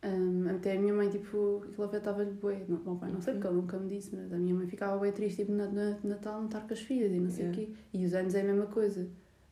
Hum, 0.02 0.46
até 0.56 0.78
a 0.78 0.80
minha 0.80 0.94
mãe, 0.94 1.10
tipo, 1.10 1.62
aquilo 1.68 1.84
afetava-lhe 1.84 2.32
bué. 2.32 2.62
Não, 2.70 2.78
meu 2.80 2.96
pai 2.96 3.12
não 3.12 3.20
sei, 3.22 3.34
porque 3.34 3.48
ele 3.48 3.56
nunca 3.58 3.78
me 3.78 3.90
disse, 3.90 4.16
mas 4.16 4.32
a 4.32 4.38
minha 4.38 4.56
mãe 4.56 4.66
ficava 4.68 4.98
bem 5.00 5.12
triste, 5.12 5.38
tipo, 5.38 5.52
na, 5.52 5.68
na, 5.68 5.98
Natal 6.04 6.38
não 6.40 6.46
estar 6.46 6.62
com 6.62 6.74
as 6.74 6.80
filhas 6.80 7.12
e 7.12 7.20
não 7.20 7.30
sei 7.30 7.46
o 7.48 7.52
Yeah. 7.52 7.68
quê. 7.74 7.74
E 7.94 8.06
os 8.06 8.14
anos 8.14 8.34
é 8.36 8.42
a 8.42 8.44
mesma 8.44 8.66
coisa. 8.68 9.08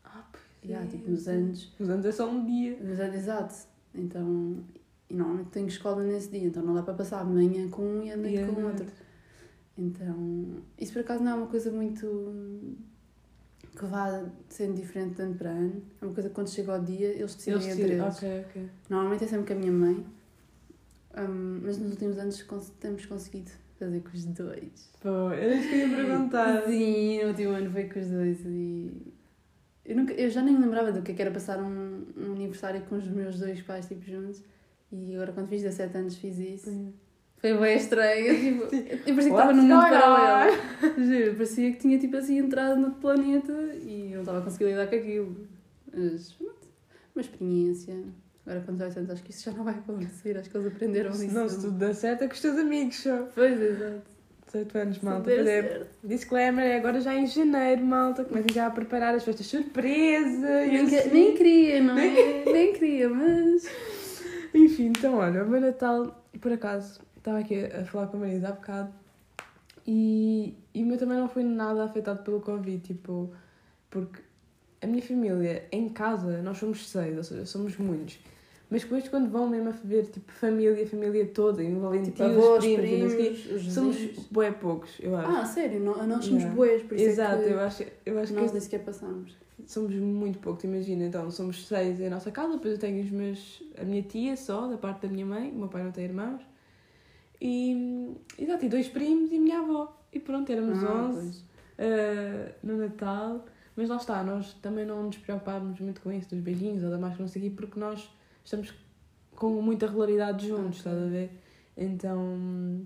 Ah, 0.06 0.26
pois 0.32 0.44
Yeah, 0.64 0.86
é, 0.86 0.90
tipo, 0.90 1.10
nos 1.10 1.28
anos. 1.28 1.74
Os 1.80 1.90
anos 1.90 2.06
é 2.06 2.12
só 2.12 2.30
um 2.30 2.46
dia. 2.46 2.78
Nos 2.82 3.00
anos, 3.00 3.16
exato. 3.16 3.56
Então, 3.94 4.58
e 5.10 5.14
normalmente 5.16 5.50
tenho 5.50 5.68
escola 5.68 6.04
nesse 6.04 6.30
dia, 6.30 6.48
então 6.48 6.64
não 6.64 6.74
dá 6.76 6.82
para 6.84 6.94
passar 6.94 7.20
amanhã 7.22 7.68
com 7.70 7.82
um 7.84 8.04
e 8.04 8.12
a 8.12 8.16
noite 8.18 8.38
a 8.40 8.46
com 8.46 8.54
o 8.62 8.66
outro. 8.68 8.86
Então, 9.78 10.58
isso 10.80 10.94
por 10.94 11.02
acaso 11.02 11.24
não 11.24 11.32
é 11.32 11.36
uma 11.36 11.48
coisa 11.48 11.72
muito 11.72 12.76
que 13.78 13.86
vá 13.86 14.26
sendo 14.50 14.74
diferente 14.76 15.16
de 15.16 15.22
ano 15.22 15.36
para 15.36 15.50
ano. 15.52 15.82
É 16.02 16.06
uma 16.06 16.14
coisa 16.14 16.30
que 16.30 16.36
quando 16.36 16.50
chega 16.50 16.74
ao 16.76 16.84
dia 16.84 17.10
eles 17.10 17.36
decidem 17.36 17.62
Eles 17.62 17.80
entre 17.80 17.94
eles. 17.94 18.18
Ok, 18.18 18.46
ok. 18.50 18.70
Normalmente 18.90 19.24
é 19.24 19.28
sempre 19.28 19.46
com 19.48 19.54
a 19.54 19.56
minha 19.62 19.72
mãe, 19.72 20.06
hum, 21.18 21.60
mas 21.64 21.78
nos 21.78 21.92
últimos 21.92 22.18
anos 22.18 22.42
cons- 22.44 22.72
temos 22.80 23.06
conseguido 23.06 23.52
fazer 23.78 24.00
com 24.02 24.10
os 24.10 24.26
dois. 24.26 24.92
Pô, 25.02 25.30
era 25.32 25.56
isso 25.56 25.70
que 25.70 25.76
eu 25.76 25.88
ia 25.90 25.96
perguntar. 25.96 26.64
Sim, 26.68 27.22
no 27.22 27.28
último 27.30 27.52
ano 27.52 27.70
foi 27.72 27.84
com 27.86 28.00
os 28.00 28.08
dois 28.08 28.40
e. 28.46 29.14
Eu, 29.86 29.96
nunca, 29.96 30.14
eu 30.14 30.30
já 30.30 30.42
nem 30.42 30.54
me 30.54 30.62
lembrava 30.66 30.92
do 30.92 31.02
que 31.02 31.12
é 31.14 31.22
era 31.22 31.32
passar 31.32 31.62
um, 31.62 32.04
um 32.18 32.34
aniversário 32.34 32.82
com 32.90 32.96
os 32.98 33.08
meus 33.08 33.40
dois 33.40 33.62
pais 33.62 33.88
tipo, 33.88 34.04
juntos. 34.04 34.42
E 34.92 35.16
agora, 35.16 35.32
quando 35.32 35.48
fiz 35.48 35.62
17 35.62 35.98
anos, 35.98 36.16
fiz 36.18 36.38
isso. 36.40 36.70
Foi 37.40 37.54
bem 37.58 37.78
estranho. 37.78 38.34
Tipo, 38.68 38.76
eu 38.76 38.90
parecia 38.90 39.14
que 39.16 39.22
estava 39.22 39.54
num 39.54 39.62
mundo 39.64 39.82
paralelo. 39.82 40.58
Juro, 40.98 41.34
parecia 41.36 41.72
que 41.72 41.78
tinha 41.78 42.00
tipo 42.00 42.18
assim 42.18 42.38
entrado 42.40 42.80
no 42.80 42.92
planeta 42.92 43.52
e 43.84 44.12
não 44.14 44.22
estava 44.22 44.40
a 44.40 44.42
conseguir 44.42 44.66
lidar 44.66 44.88
com 44.88 44.96
aquilo. 44.96 45.48
Mas 45.94 46.32
pronto, 46.34 46.68
uma 47.16 47.22
experiência. 47.22 47.96
Agora 48.46 48.62
com 48.66 48.72
18 48.74 48.98
anos 49.00 49.12
acho 49.12 49.24
que 49.24 49.32
isso 49.32 49.44
já 49.44 49.52
não 49.58 49.64
vai 49.66 49.74
acontecer, 49.76 50.38
acho 50.38 50.50
que 50.50 50.58
eles 50.58 50.68
aprenderam 50.74 51.12
isso. 51.12 51.28
Não, 51.34 51.48
se 51.50 51.60
tudo 51.62 51.72
der 51.78 51.94
certo 51.94 52.24
é 52.24 52.28
com 52.28 52.34
os 52.34 52.42
teus 52.42 52.58
amigos 52.58 52.96
só. 52.98 53.28
Pois, 53.36 53.62
exato. 53.62 54.02
18 54.48 54.78
anos, 54.78 54.98
Se 54.98 55.06
malta. 55.06 55.44
certo. 55.44 55.88
disclaimer, 56.06 56.66
é 56.66 56.78
agora 56.78 57.02
já 57.02 57.14
em 57.14 57.28
janeiro, 57.28 57.84
malta. 57.86 58.24
Comecem 58.24 58.54
já 58.54 58.68
a 58.68 58.72
preparar 58.72 59.14
as 59.14 59.24
festas 59.26 59.46
surpresa. 59.48 60.48
Nem, 60.66 60.88
que- 60.88 60.96
assim. 60.98 61.10
nem 61.12 61.36
queria, 61.36 61.84
não 61.84 61.98
é? 61.98 62.46
nem 62.46 62.74
queria, 62.74 63.10
mas. 63.10 63.68
Enfim, 64.54 64.86
então 64.88 65.16
olha, 65.16 65.44
o 65.44 65.50
meu 65.50 65.60
Natal, 65.60 66.26
por 66.40 66.52
acaso, 66.54 67.02
estava 67.18 67.40
aqui 67.40 67.66
a 67.66 67.86
falar 67.86 68.08
com 68.08 68.18
a 68.18 68.20
Marisa 68.22 68.50
há 68.50 68.52
bocado 68.52 68.94
e, 69.86 70.56
e 70.74 70.84
o 70.84 70.86
meu 70.86 70.98
também 70.98 71.18
não 71.18 71.30
foi 71.30 71.44
nada 71.44 71.84
afetado 71.84 72.24
pelo 72.24 72.42
Covid, 72.42 72.80
tipo, 72.80 73.32
porque 73.90 74.22
a 74.82 74.88
minha 74.88 75.02
família, 75.02 75.66
em 75.72 75.88
casa, 75.90 76.42
nós 76.42 76.58
somos 76.58 76.88
seis, 76.90 77.18
ou 77.18 77.24
seja, 77.24 77.46
somos 77.46 77.78
muitos. 77.78 78.20
Mas 78.70 78.84
depois 78.84 79.08
quando 79.08 79.30
vão 79.32 79.48
mesmo 79.48 79.70
a 79.70 79.72
ver, 79.72 80.08
tipo, 80.08 80.30
família, 80.30 80.86
família 80.86 81.26
toda, 81.28 81.64
envolvendo 81.64 82.04
Tipo, 82.06 82.24
avós, 82.24 82.66
primos, 82.66 82.90
e 82.90 82.98
não 82.98 83.08
o 83.08 83.16
primos, 83.16 83.46
os 83.66 83.74
somos 83.74 83.96
bué 84.30 84.52
poucos, 84.52 84.90
eu 85.00 85.16
acho. 85.16 85.38
Ah, 85.38 85.46
sério? 85.46 85.80
Nó- 85.80 86.06
Nós 86.06 86.26
somos 86.26 86.44
Yeah. 86.44 86.56
por 86.88 86.96
isso 86.98 87.06
Exato, 87.06 87.42
é 87.42 87.44
que 87.46 87.50
eu 87.50 87.60
acho, 87.62 87.84
eu 88.06 88.20
acho 88.20 88.34
que 88.34 88.40
nós 88.40 88.52
nem 88.52 88.60
sequer 88.62 88.84
passamos. 88.84 89.38
somos 89.66 89.96
muito 89.96 90.38
poucos, 90.40 90.66
imagina, 90.66 91.06
então 91.06 91.32
somos 91.32 91.66
seis 91.66 92.02
em 92.02 92.10
nossa 92.10 92.30
casa, 92.30 92.56
depois 92.56 92.74
eu 92.74 92.80
tenho 92.80 93.02
os 93.02 93.10
meus, 93.10 93.64
a 93.80 93.86
minha 93.86 94.04
tia 94.04 94.36
só, 94.36 94.68
da 94.68 94.78
parte 94.78 95.08
da 95.08 95.14
minha 95.14 95.26
mãe, 95.26 95.50
o 95.50 95.56
meu 95.56 95.70
pai 95.70 95.84
não 95.84 95.92
tem 95.94 96.04
irmãos, 96.04 96.42
e, 97.42 98.16
exato, 98.38 98.66
e 98.66 98.70
dois 98.70 98.88
primos 98.88 99.32
e 99.32 99.40
minha 99.40 99.60
avó, 99.60 99.96
e 100.12 100.20
pronto, 100.20 100.52
éramos 100.52 100.84
Ah, 100.84 101.10
11 101.10 101.20
pois. 101.22 101.44
eh, 101.78 102.56
no 102.64 102.78
Natal, 102.78 103.46
mas 103.76 103.90
lá 103.90 103.98
está, 103.98 104.24
nós 104.24 104.54
também 104.56 104.86
não 104.86 105.04
nos 105.04 105.18
preocupámos 105.18 105.80
muito 105.80 106.02
com 106.02 106.12
isso, 106.12 106.30
dos 106.30 106.40
beijinhos 106.40 106.84
ou 106.84 106.90
da 106.90 106.98
máscara, 106.98 107.22
não 107.24 107.28
sei 107.30 107.42
o 107.42 107.46
quê, 107.50 107.56
porque 107.56 107.80
nós 107.80 108.10
estamos 108.44 108.74
com 109.36 109.62
muita 109.62 109.86
regularidade 109.88 110.48
juntos, 110.48 110.80
Ok. 110.80 110.92
estás 110.92 110.98
a 110.98 111.06
ver? 111.06 111.32
Então, 111.78 112.86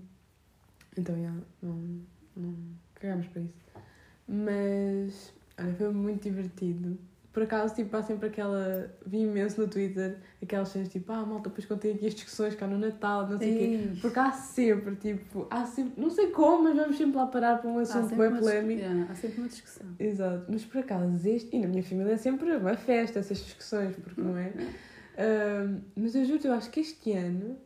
então, 0.96 1.16
já, 1.22 1.32
não, 1.62 2.00
não 2.36 2.54
cagámos 2.94 3.26
para 3.28 3.40
isso. 3.42 3.54
Mas, 4.28 5.32
olha, 5.58 5.74
foi 5.74 5.90
muito 5.92 6.22
divertido. 6.24 6.98
Por 7.32 7.44
acaso, 7.44 7.74
tipo, 7.74 7.96
há 7.96 8.02
sempre 8.02 8.28
aquela. 8.28 8.94
Vi 9.06 9.22
imenso 9.22 9.60
no 9.60 9.66
Twitter 9.66 10.18
aquelas 10.42 10.68
cenas 10.68 10.88
tipo, 10.90 11.10
ah, 11.12 11.24
malta, 11.24 11.48
depois 11.48 11.64
contei 11.64 11.92
aqui 11.92 12.06
as 12.06 12.14
discussões 12.14 12.54
cá 12.54 12.66
no 12.66 12.78
Natal, 12.78 13.26
não 13.26 13.38
sei 13.38 13.54
o 13.54 13.58
quê. 13.58 14.00
Porque 14.02 14.18
há 14.18 14.32
sempre, 14.32 14.96
tipo, 14.96 15.46
há 15.50 15.64
sempre. 15.64 16.00
Não 16.00 16.10
sei 16.10 16.26
como, 16.28 16.64
mas 16.64 16.76
vamos 16.76 16.96
sempre 16.98 17.16
lá 17.16 17.26
parar 17.26 17.58
para 17.58 17.70
um 17.70 17.78
assunto 17.78 18.14
bem 18.14 18.28
uma 18.28 18.38
polémico. 18.38 18.80
yeah, 18.80 19.06
há 19.10 19.14
sempre 19.14 19.38
uma 19.40 19.48
discussão. 19.48 19.86
Exato, 19.98 20.44
mas 20.48 20.64
por 20.64 20.78
acaso 20.80 21.28
este, 21.28 21.56
e 21.56 21.60
na 21.60 21.68
minha 21.68 21.82
família 21.82 22.12
é 22.12 22.16
sempre 22.18 22.54
uma 22.54 22.76
festa 22.76 23.18
essas 23.20 23.38
discussões, 23.38 23.96
porque 23.96 24.20
não 24.20 24.36
é? 24.36 24.52
Ahm, 25.16 25.80
mas 25.96 26.14
eu 26.14 26.24
juro, 26.24 26.40
eu 26.44 26.52
acho 26.52 26.70
que 26.70 26.80
este 26.80 27.12
ano, 27.12 27.56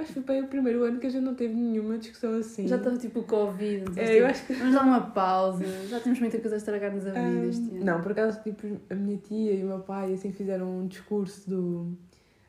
acho 0.00 0.08
que 0.08 0.20
foi 0.20 0.22
bem 0.22 0.42
o 0.42 0.48
primeiro 0.48 0.82
ano 0.84 0.98
que 0.98 1.06
a 1.06 1.10
gente 1.10 1.22
não 1.24 1.34
teve 1.34 1.54
nenhuma 1.54 1.98
discussão 1.98 2.34
assim. 2.38 2.66
Já 2.66 2.76
estava 2.76 2.96
tipo 2.96 3.22
Covid. 3.22 3.84
É, 3.98 4.04
tipo, 4.04 4.16
eu 4.18 4.26
acho 4.26 4.46
que. 4.46 4.52
Vamos 4.54 4.74
dar 4.74 4.82
uma 4.84 5.00
pausa. 5.10 5.64
Já 5.88 6.00
temos 6.00 6.18
muita 6.20 6.38
coisa 6.38 6.56
a 6.56 6.58
estragar-nos 6.58 7.06
a 7.06 7.10
vida 7.10 7.20
Ahm, 7.20 7.48
este 7.48 7.70
ano. 7.76 7.84
não, 7.84 8.00
por 8.02 8.12
acaso, 8.12 8.42
tipo, 8.42 8.66
a 8.90 8.94
minha 8.94 9.16
tia 9.18 9.52
e 9.52 9.62
o 9.64 9.66
meu 9.68 9.80
pai 9.80 10.12
assim 10.14 10.32
fizeram 10.32 10.80
um 10.80 10.86
discurso 10.86 11.48
do. 11.48 11.96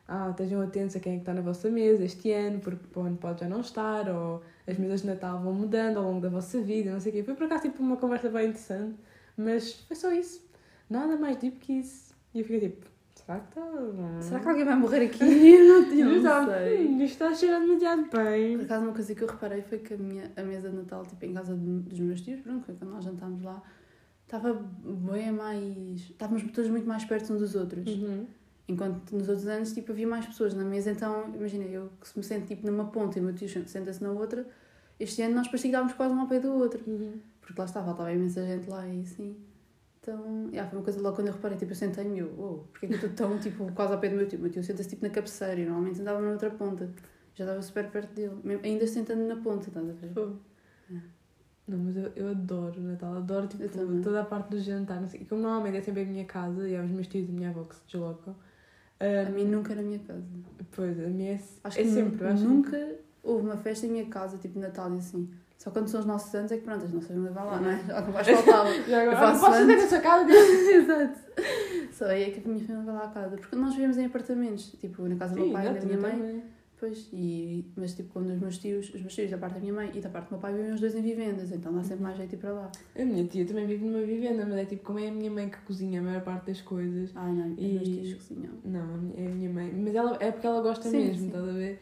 ah, 0.08 0.28
estejam 0.30 0.60
atentos 0.60 0.94
a 0.96 1.00
quem 1.00 1.12
é 1.12 1.16
que 1.16 1.22
está 1.22 1.32
na 1.32 1.40
vossa 1.42 1.70
mesa 1.70 2.04
este 2.04 2.30
ano, 2.32 2.58
porque 2.60 2.86
para 2.92 3.02
o 3.02 3.06
ano 3.06 3.16
pode 3.16 3.40
já 3.40 3.48
não 3.48 3.60
estar, 3.60 4.08
ou 4.08 4.42
as 4.66 4.76
mesas 4.78 5.00
de 5.02 5.06
Natal 5.08 5.40
vão 5.40 5.52
mudando 5.54 5.96
ao 5.98 6.04
longo 6.04 6.20
da 6.20 6.28
vossa 6.28 6.60
vida, 6.60 6.90
não 6.92 7.00
sei 7.00 7.10
o 7.10 7.14
quê. 7.16 7.22
Foi 7.22 7.34
por 7.34 7.44
acaso 7.44 7.62
tipo 7.62 7.82
uma 7.82 7.96
conversa 7.96 8.28
bem 8.28 8.48
interessante, 8.48 8.94
mas 9.36 9.72
foi 9.86 9.96
só 9.96 10.12
isso. 10.12 10.44
Nada 10.90 11.16
mais 11.16 11.36
deep 11.38 11.56
que 11.58 11.72
isso. 11.74 12.12
E 12.34 12.40
eu 12.40 12.44
fiquei 12.44 12.68
tipo, 12.68 12.86
será 13.24 13.40
que 13.40 13.48
está. 13.48 14.20
Será 14.22 14.40
que 14.40 14.48
alguém 14.48 14.64
vai 14.64 14.76
morrer 14.76 15.06
aqui? 15.06 15.22
eu 15.24 15.82
não, 15.82 15.92
Eu 15.92 16.04
não 16.06 16.16
estava, 16.16 16.58
sei. 16.58 16.86
"Hum, 16.86 17.02
isto 17.02 17.12
está 17.12 17.28
a 17.28 17.34
cheirar 17.34 17.60
demasiado 17.60 18.04
Por 18.08 18.22
bem. 18.24 18.60
acaso, 18.60 18.84
uma 18.84 18.92
coisa 18.94 19.14
que 19.14 19.22
eu 19.22 19.28
reparei 19.28 19.62
foi 19.62 19.78
que 19.78 19.94
a, 19.94 19.96
minha, 19.96 20.30
a 20.36 20.42
mesa 20.42 20.70
de 20.70 20.76
Natal, 20.76 21.04
tipo, 21.06 21.24
em 21.24 21.32
casa 21.32 21.54
de- 21.54 21.80
dos 21.80 21.98
meus 22.00 22.20
tios, 22.20 22.40
pronto, 22.40 22.64
quando 22.66 22.90
nós 22.90 23.04
jantámos 23.04 23.42
lá, 23.42 23.62
estava 24.24 24.52
bem 25.12 25.32
mais. 25.32 26.00
Estávamos 26.10 26.42
todos 26.52 26.70
muito 26.70 26.86
mais 26.88 27.04
perto 27.04 27.32
uns 27.32 27.38
dos 27.40 27.54
outros. 27.54 27.86
Uhum. 27.88 28.26
Enquanto 28.68 29.10
nos 29.12 29.28
outros 29.28 29.46
anos, 29.48 29.72
tipo, 29.72 29.92
havia 29.92 30.06
mais 30.06 30.24
pessoas 30.24 30.54
na 30.54 30.64
mesa, 30.64 30.90
então, 30.92 31.34
imagina, 31.34 31.64
eu 31.64 31.90
que 32.00 32.08
se 32.08 32.16
me 32.16 32.24
sento, 32.24 32.46
tipo, 32.46 32.64
numa 32.66 32.84
ponta 32.86 33.18
e 33.18 33.20
o 33.20 33.24
meu 33.24 33.34
tio 33.34 33.48
senta-se 33.48 34.02
na 34.02 34.10
outra, 34.12 34.46
este 35.00 35.20
ano 35.22 35.34
nós 35.34 35.46
parecia 35.48 35.62
que 35.70 35.76
estávamos 35.76 35.92
quase 35.94 36.14
um 36.14 36.20
ao 36.20 36.26
pé 36.28 36.38
do 36.40 36.52
outro. 36.54 36.80
Uhum. 36.86 37.14
Porque 37.40 37.58
lá 37.60 37.64
estava, 37.66 37.90
estava 37.90 38.12
imensa 38.12 38.46
gente 38.46 38.70
lá 38.70 38.86
e 38.86 39.00
assim. 39.00 39.36
Então, 40.02 40.48
yeah, 40.50 40.68
foi 40.68 40.78
uma 40.80 40.84
coisa 40.84 41.00
logo 41.00 41.14
quando 41.14 41.28
eu 41.28 41.34
reparei, 41.34 41.56
tipo, 41.56 41.70
eu 41.70 41.76
sentei-me 41.76 42.18
eu, 42.18 42.34
oh, 42.36 42.64
porque 42.72 42.86
é 42.86 42.88
que 42.88 42.94
eu 42.96 43.08
estou 43.08 43.28
tão, 43.28 43.38
tipo, 43.38 43.70
quase 43.72 43.92
ao 43.92 44.00
pé 44.00 44.08
do 44.08 44.16
meu 44.16 44.26
tio? 44.26 44.40
Meu 44.40 44.50
tio 44.50 44.62
senta-se, 44.64 44.88
tipo, 44.88 45.04
na 45.06 45.10
cabeceira 45.10 45.60
e 45.60 45.64
normalmente 45.64 45.98
sentava 45.98 46.20
na 46.20 46.32
outra 46.32 46.50
ponta. 46.50 46.90
Já 47.34 47.44
estava 47.44 47.62
super 47.62 47.88
perto 47.88 48.12
dele, 48.12 48.34
mesmo- 48.42 48.64
ainda 48.64 48.84
sentando 48.86 49.22
na 49.28 49.36
ponta, 49.36 49.68
estás 49.68 49.88
a 49.88 49.92
ver? 49.92 50.12
Fogo. 50.12 50.40
Não, 51.68 51.78
mas 51.78 51.96
eu, 51.96 52.10
eu 52.16 52.28
adoro 52.28 52.80
o 52.80 52.82
Natal, 52.82 53.14
adoro 53.14 53.46
tipo, 53.46 53.62
toda 54.02 54.20
a 54.20 54.24
parte 54.24 54.50
do 54.50 54.58
jantar. 54.58 55.00
Não 55.00 55.06
sei. 55.06 55.20
E 55.20 55.24
como 55.24 55.40
normalmente 55.42 55.76
é 55.76 55.80
sempre 55.80 56.02
a 56.02 56.04
minha 56.04 56.24
casa 56.24 56.68
e 56.68 56.74
é 56.74 56.82
os 56.82 56.90
meus 56.90 57.06
tios 57.06 57.28
e 57.28 57.30
a 57.30 57.34
minha 57.34 57.50
avó 57.50 57.62
que 57.62 57.76
se 57.76 57.82
deslocam. 57.86 58.34
ah, 58.98 59.28
A 59.28 59.30
mim 59.30 59.44
nunca 59.44 59.72
era 59.72 59.80
a 59.80 59.84
minha 59.84 60.00
casa. 60.00 60.24
Pois, 60.74 60.98
a 60.98 61.06
minha 61.06 61.34
é, 61.34 61.40
Acho 61.62 61.78
é 61.78 61.82
que 61.82 61.88
sempre. 61.88 62.26
acho 62.26 62.44
nunca 62.44 62.96
houve 63.22 63.44
uma 63.46 63.56
festa 63.56 63.86
em 63.86 63.90
minha 63.90 64.06
casa, 64.06 64.36
tipo 64.38 64.58
Natal 64.58 64.92
e 64.92 64.98
assim. 64.98 65.30
Só 65.58 65.70
quando 65.70 65.86
são 65.88 66.00
os 66.00 66.06
nossos 66.06 66.34
anos 66.34 66.50
é 66.50 66.56
que 66.56 66.64
pronto, 66.64 66.84
as 66.84 66.92
nossas 66.92 67.08
família 67.08 67.30
vai 67.30 67.44
lá, 67.46 67.60
não 67.60 67.70
é? 67.70 67.78
Já 67.86 68.02
que 68.02 68.10
mais 68.10 68.26
faltava. 68.28 68.68
Já 68.88 69.02
agora, 69.02 69.16
ah, 69.16 69.20
faço 69.20 69.40
posso 69.40 69.56
antes. 69.62 69.82
na 69.82 69.88
sua 69.88 70.00
casa? 70.00 70.28
Exato. 70.32 71.18
Só 71.92 72.04
aí 72.06 72.22
é 72.24 72.30
que 72.30 72.40
a 72.40 72.52
minha 72.52 72.64
família 72.64 72.84
vai 72.84 72.94
lá 72.94 73.04
à 73.04 73.08
casa. 73.08 73.36
Porque 73.36 73.54
nós 73.56 73.74
vivemos 73.74 73.96
em 73.98 74.06
apartamentos, 74.06 74.72
tipo, 74.80 75.02
na 75.08 75.16
casa 75.16 75.34
do 75.34 75.40
meu 75.42 75.52
pai 75.52 75.68
e 75.70 75.78
da 75.80 75.86
minha 75.86 75.98
mãe. 76.00 76.42
Pois, 76.80 77.08
e, 77.12 77.64
mas 77.76 77.94
tipo, 77.94 78.12
quando 78.12 78.30
os 78.30 78.40
meus 78.40 78.58
tios, 78.58 78.92
os 78.92 79.00
meus 79.00 79.14
tios 79.14 79.30
da 79.30 79.38
parte 79.38 79.54
da 79.54 79.60
minha 79.60 79.72
mãe 79.72 79.92
e 79.94 80.00
da 80.00 80.08
parte 80.08 80.26
do 80.26 80.32
meu 80.32 80.40
pai 80.40 80.52
vivem 80.52 80.72
os 80.72 80.80
dois 80.80 80.96
em 80.96 81.00
vivendas, 81.02 81.52
então 81.52 81.72
dá 81.72 81.80
sempre 81.84 82.02
mais 82.02 82.16
jeito 82.16 82.34
ir 82.34 82.38
para 82.38 82.52
lá. 82.52 82.72
A 82.98 83.04
minha 83.04 83.24
tia 83.24 83.46
também 83.46 83.68
vive 83.68 83.84
numa 83.84 84.04
vivenda, 84.04 84.44
mas 84.44 84.56
é 84.58 84.64
tipo, 84.64 84.82
como 84.82 84.98
é 84.98 85.06
a 85.06 85.12
minha 85.12 85.30
mãe 85.30 85.48
que 85.48 85.58
cozinha 85.58 86.00
a 86.00 86.02
maior 86.02 86.22
parte 86.22 86.46
das 86.46 86.60
coisas. 86.60 87.12
Ai 87.14 87.30
não, 87.34 87.52
os 87.52 87.58
E- 87.58 87.68
meus 87.68 87.88
tios 87.88 88.14
cozinham. 88.14 88.50
Não, 88.64 89.12
é 89.16 89.26
a 89.26 89.30
minha 89.30 89.48
mãe. 89.48 89.72
Mas 89.72 89.94
ela, 89.94 90.16
é 90.18 90.32
porque 90.32 90.44
ela 90.44 90.60
gosta 90.60 90.88
Sim, 90.88 90.96
mesmo, 91.04 91.18
sim. 91.20 91.26
estás 91.28 91.48
a 91.48 91.52
ver? 91.52 91.80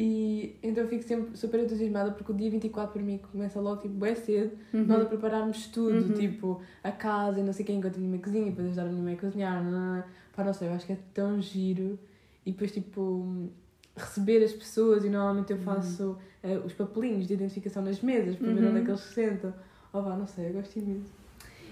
E 0.00 0.54
então 0.62 0.84
eu 0.84 0.88
fico 0.88 1.02
sempre 1.02 1.36
super 1.36 1.58
entusiasmada 1.58 2.12
porque 2.12 2.30
o 2.30 2.34
dia 2.34 2.48
24 2.48 2.92
para 2.92 3.02
mim 3.02 3.18
começa 3.32 3.58
logo 3.60 3.82
tipo 3.82 3.94
bem 3.94 4.14
cedo, 4.14 4.52
nós 4.72 5.02
a 5.02 5.06
prepararmos 5.06 5.66
tudo, 5.66 6.06
Uhum. 6.06 6.12
tipo 6.14 6.62
a 6.84 6.92
casa 6.92 7.40
e 7.40 7.42
não 7.42 7.52
sei 7.52 7.64
quem, 7.64 7.78
enquanto 7.78 7.96
a 7.96 7.98
minha 7.98 8.10
mãe 8.10 8.20
cozinha, 8.20 8.44
depois 8.44 8.68
ajudar 8.68 8.82
a 8.86 8.88
minha 8.90 9.02
mãe 9.02 9.14
a 9.14 9.16
cozinhar. 9.16 9.64
Não, 9.64 9.72
não, 9.72 9.96
não. 9.96 10.04
Pá, 10.36 10.44
não 10.44 10.52
sei, 10.54 10.68
eu 10.68 10.72
acho 10.74 10.86
que 10.86 10.92
é 10.92 10.98
tão 11.12 11.40
giro. 11.42 11.98
E 12.46 12.52
depois, 12.52 12.70
tipo, 12.70 13.48
receber 13.96 14.44
as 14.44 14.52
pessoas 14.52 15.04
e 15.04 15.08
normalmente 15.10 15.50
eu 15.52 15.58
faço 15.58 16.16
eh, 16.44 16.56
os 16.58 16.72
papelinhos 16.72 17.26
de 17.26 17.34
identificação 17.34 17.82
nas 17.82 18.00
mesas 18.00 18.36
para 18.36 18.52
ver 18.52 18.62
Uhum. 18.62 18.70
onde 18.70 18.78
é 18.78 18.84
que 18.84 18.90
eles 18.92 19.00
se 19.00 19.14
sentam. 19.14 19.52
Oh, 19.92 20.00
vá, 20.00 20.14
não 20.16 20.28
sei, 20.28 20.50
eu 20.50 20.52
gosto 20.52 20.78
imenso. 20.78 21.12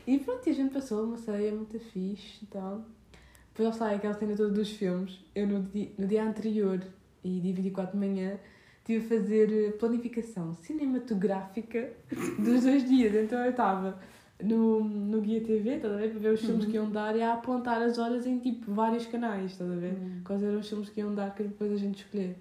E 0.04 0.18
pronto, 0.18 0.44
e 0.48 0.50
a 0.50 0.52
gente 0.52 0.74
passou 0.74 1.04
uma 1.04 1.16
ceia 1.16 1.52
muito 1.54 1.78
fixe 1.78 2.42
e 2.42 2.46
tal. 2.46 2.84
Depois 3.52 3.68
lá 3.68 3.70
está 3.70 3.90
aquela 3.92 4.14
cena 4.14 4.34
toda 4.36 4.50
dos 4.52 4.70
filmes. 4.72 5.20
Eu 5.32 5.46
no 5.46 5.62
dia, 5.62 5.90
no 5.96 6.06
dia 6.08 6.24
anterior 6.24 6.80
e 7.26 7.40
dia 7.40 7.54
24 7.54 7.98
de 7.98 8.06
manhã 8.06 8.38
tive 8.84 9.04
a 9.04 9.08
fazer 9.18 9.50
eh, 9.52 9.70
planificação 9.72 10.54
cinematográfica 10.54 11.90
dos 12.38 12.62
dois 12.62 12.88
dias. 12.88 13.14
Então 13.14 13.38
eu 13.44 13.50
estava 13.50 13.98
no, 14.42 14.84
no 14.84 15.20
Guia 15.20 15.40
TV, 15.40 15.76
estás 15.76 15.92
a 15.94 15.96
ver? 15.96 16.10
Para 16.10 16.20
ver 16.20 16.34
os 16.34 16.40
filmes 16.40 16.64
Uhum. 16.64 16.70
que 16.70 16.76
iam 16.76 16.90
dar 16.90 17.16
e 17.16 17.22
a 17.22 17.32
apontar 17.34 17.80
as 17.82 17.98
horas 17.98 18.26
em 18.26 18.38
tipo 18.38 18.72
vários 18.72 19.06
canais, 19.06 19.52
estás 19.52 19.70
a 19.70 19.74
ver? 19.74 19.92
Hum. 19.94 20.20
Quais 20.24 20.42
eram 20.42 20.58
os 20.60 20.68
filmes 20.68 20.88
que 20.88 21.00
iam 21.00 21.14
dar 21.14 21.34
que 21.34 21.42
depois 21.42 21.72
a 21.72 21.76
gente 21.76 22.04
escolher. 22.04 22.36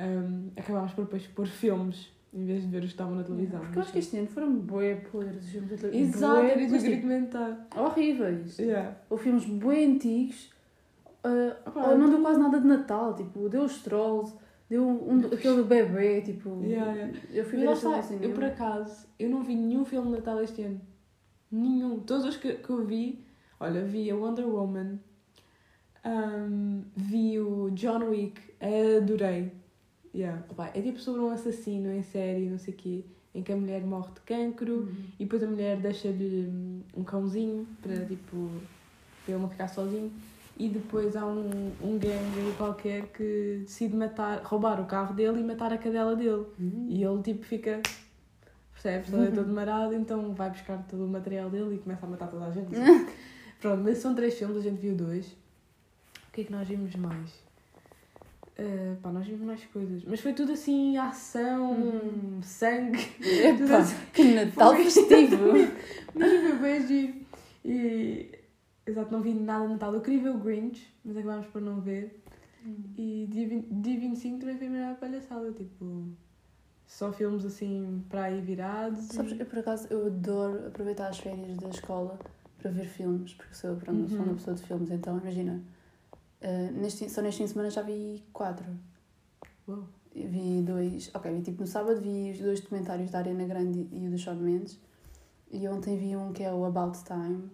Um, 0.00 0.50
acabámos 0.56 0.92
por 0.92 1.04
depois 1.04 1.26
pôr 1.26 1.46
filmes 1.46 2.12
em 2.32 2.44
vez 2.44 2.62
de 2.62 2.68
ver 2.68 2.78
os 2.78 2.84
que 2.84 2.90
estavam 2.92 3.14
na 3.16 3.24
televisão. 3.24 3.58
Porque 3.60 3.78
eu 3.78 3.82
acho 3.82 3.92
que 3.92 3.98
este 3.98 4.16
ano 4.16 4.26
foram 4.28 4.54
bué 4.54 4.94
podres 4.96 5.42
os 5.44 5.50
filmes 5.50 5.70
da 5.70 5.76
televisão. 5.76 6.08
Exato, 6.08 6.40
Bué, 6.42 6.50
era 6.52 6.60
isso 6.60 6.68
que 6.68 6.74
eu 6.74 6.74
mas, 6.74 6.82
queria 6.82 7.00
comentar. 7.00 7.68
horríveis. 7.76 8.58
Yeah. 8.58 8.96
Ou 9.10 9.18
filmes 9.18 9.44
bué 9.46 9.84
antigos, 9.84 10.50
Opa, 11.66 11.88
ou 11.90 11.98
não 11.98 12.08
deu 12.10 12.20
quase 12.22 12.40
nada 12.40 12.60
de 12.60 12.66
Natal, 12.66 13.14
tipo, 13.14 13.48
deu 13.48 13.62
os 13.64 13.82
Trolls, 13.82 14.34
deu 14.68 14.86
um, 14.86 15.18
aquele 15.26 15.56
do 15.56 15.64
bebê, 15.64 16.20
tipo... 16.22 16.60
Yeah, 16.62 16.92
yeah. 16.92 17.18
Eu 17.32 17.44
fui 17.44 17.58
ver 17.58 17.72
está, 17.72 17.98
assim, 17.98 18.18
eu 18.22 18.32
por 18.32 18.44
acaso, 18.44 19.06
eu 19.18 19.28
não 19.28 19.42
vi 19.42 19.54
nenhum 19.54 19.84
filme 19.84 20.08
de 20.10 20.16
Natal 20.16 20.40
este 20.42 20.62
ano. 20.62 20.80
Nenhum. 21.50 22.00
Todos 22.00 22.24
os 22.26 22.36
que, 22.36 22.54
que 22.54 22.70
eu 22.70 22.84
vi, 22.84 23.24
olha, 23.58 23.84
vi 23.84 24.10
a 24.10 24.14
Wonder 24.14 24.46
Woman, 24.46 24.98
um, 26.04 26.82
vi 26.96 27.38
o 27.40 27.70
John 27.72 28.04
Wick, 28.10 28.40
adorei. 28.60 29.52
Yeah. 30.14 30.42
Opa, 30.48 30.70
é 30.74 30.80
tipo 30.80 30.98
sobre 30.98 31.20
um 31.20 31.30
assassino 31.30 31.92
em 31.92 32.02
série, 32.02 32.48
não 32.48 32.58
sei 32.58 32.72
o 32.74 32.76
quê, 32.76 33.04
em 33.34 33.42
que 33.42 33.52
a 33.52 33.56
mulher 33.56 33.84
morre 33.84 34.12
de 34.14 34.20
cancro 34.22 34.72
Uhum. 34.80 34.94
e 35.18 35.24
depois 35.24 35.42
a 35.42 35.46
mulher 35.46 35.76
deixa-lhe 35.78 36.46
hum, 36.48 36.80
um 36.96 37.04
cãozinho 37.04 37.66
para 37.82 38.04
tipo 38.06 38.50
para 39.24 39.34
ele 39.34 39.42
não 39.42 39.48
ficar 39.50 39.68
sozinho. 39.68 40.10
E 40.58 40.68
depois 40.68 41.14
há 41.14 41.24
um, 41.24 41.70
um 41.80 41.98
gangue 41.98 42.52
qualquer 42.56 43.06
que 43.12 43.60
decide 43.62 43.94
matar, 43.94 44.42
roubar 44.42 44.80
o 44.80 44.86
carro 44.86 45.14
dele 45.14 45.40
e 45.40 45.44
matar 45.44 45.72
a 45.72 45.78
cadela 45.78 46.16
dele. 46.16 46.46
Uhum. 46.58 46.86
E 46.90 47.02
ele 47.04 47.22
tipo 47.22 47.44
fica. 47.44 47.80
Percebes? 48.72 49.12
Ele 49.12 49.28
é 49.28 49.30
todo 49.30 49.52
marado, 49.52 49.94
então 49.94 50.34
vai 50.34 50.50
buscar 50.50 50.84
todo 50.88 51.04
o 51.04 51.08
material 51.08 51.48
dele 51.50 51.76
e 51.76 51.78
começa 51.78 52.04
a 52.06 52.08
matar 52.08 52.28
toda 52.28 52.46
a 52.46 52.50
gente. 52.50 52.70
Pronto, 53.60 53.82
mas 53.82 53.98
são 53.98 54.14
três 54.14 54.34
filmes, 54.38 54.56
a 54.56 54.60
gente 54.60 54.80
viu 54.80 54.94
dois. 54.96 55.26
O 55.26 56.32
que 56.32 56.40
é 56.42 56.44
que 56.44 56.52
nós 56.52 56.66
vimos 56.66 56.94
mais? 56.96 57.42
Ah, 58.58 58.96
pá, 59.02 59.10
nós 59.10 59.26
vimos 59.26 59.42
mais 59.42 59.64
coisas. 59.66 60.02
Mas 60.04 60.20
foi 60.20 60.32
tudo 60.32 60.52
assim, 60.52 60.96
ação, 60.96 61.72
Uhum. 61.72 62.40
sangue. 62.42 62.98
Epá, 63.20 63.84
que 64.12 64.24
Natal 64.34 64.74
festivo! 64.76 65.38
Mas 66.14 66.30
foi 66.40 66.58
bem 66.58 66.86
giro. 66.86 67.14
E. 67.64 68.37
Exato, 68.88 69.12
não 69.12 69.20
vi 69.20 69.34
nada 69.34 69.66
de 69.66 69.72
Natal. 69.74 69.92
Eu 69.94 70.00
queria 70.00 70.22
ver 70.22 70.30
o 70.30 70.38
Grinch, 70.38 70.86
mas 71.04 71.16
acabámos 71.16 71.46
por 71.48 71.60
não 71.60 71.80
ver. 71.80 72.22
E 72.96 73.26
dia, 73.30 73.46
20, 73.48 73.66
dia 73.70 74.00
25 74.00 74.38
também 74.40 74.56
foi 74.56 74.66
a 74.66 74.70
melhor 74.70 74.96
palhaçada. 74.96 75.52
Tipo, 75.52 76.04
só 76.86 77.12
filmes 77.12 77.44
assim 77.44 78.02
para 78.08 78.24
aí 78.24 78.40
virados. 78.40 79.10
e- 79.10 79.14
Sabes, 79.14 79.38
eu 79.38 79.46
por 79.46 79.58
acaso 79.58 79.86
eu 79.90 80.06
adoro 80.06 80.66
aproveitar 80.68 81.08
as 81.08 81.18
férias 81.18 81.56
da 81.58 81.68
escola 81.68 82.18
para 82.58 82.70
ver 82.70 82.86
filmes, 82.86 83.34
porque 83.34 83.54
sou, 83.54 83.76
pronto, 83.76 84.08
sou 84.08 84.18
Uhum. 84.18 84.24
uma 84.24 84.34
pessoa 84.34 84.56
de 84.56 84.62
filmes, 84.62 84.90
então 84.90 85.18
imagina, 85.18 85.62
eh, 86.40 86.70
neste, 86.72 87.08
só 87.08 87.20
neste 87.22 87.38
fim 87.38 87.44
de 87.44 87.50
semana 87.52 87.70
já 87.70 87.82
vi 87.82 88.24
quatro. 88.32 88.66
Eu 89.68 89.86
Vi 90.14 90.62
dois, 90.62 91.10
ok, 91.14 91.32
vi 91.32 91.42
tipo 91.42 91.60
no 91.60 91.66
sábado 91.66 92.00
vi 92.00 92.32
os 92.32 92.38
dois 92.40 92.60
documentários 92.60 93.10
da 93.10 93.18
Ariana 93.18 93.44
Grande 93.44 93.86
e 93.92 94.08
o 94.08 94.10
do 94.10 94.18
Shawn 94.18 94.34
Mendes, 94.36 94.80
e 95.52 95.68
ontem 95.68 95.96
vi 95.96 96.16
um 96.16 96.32
que 96.32 96.42
é 96.42 96.52
o 96.52 96.64
About 96.64 96.98
Time. 97.04 97.48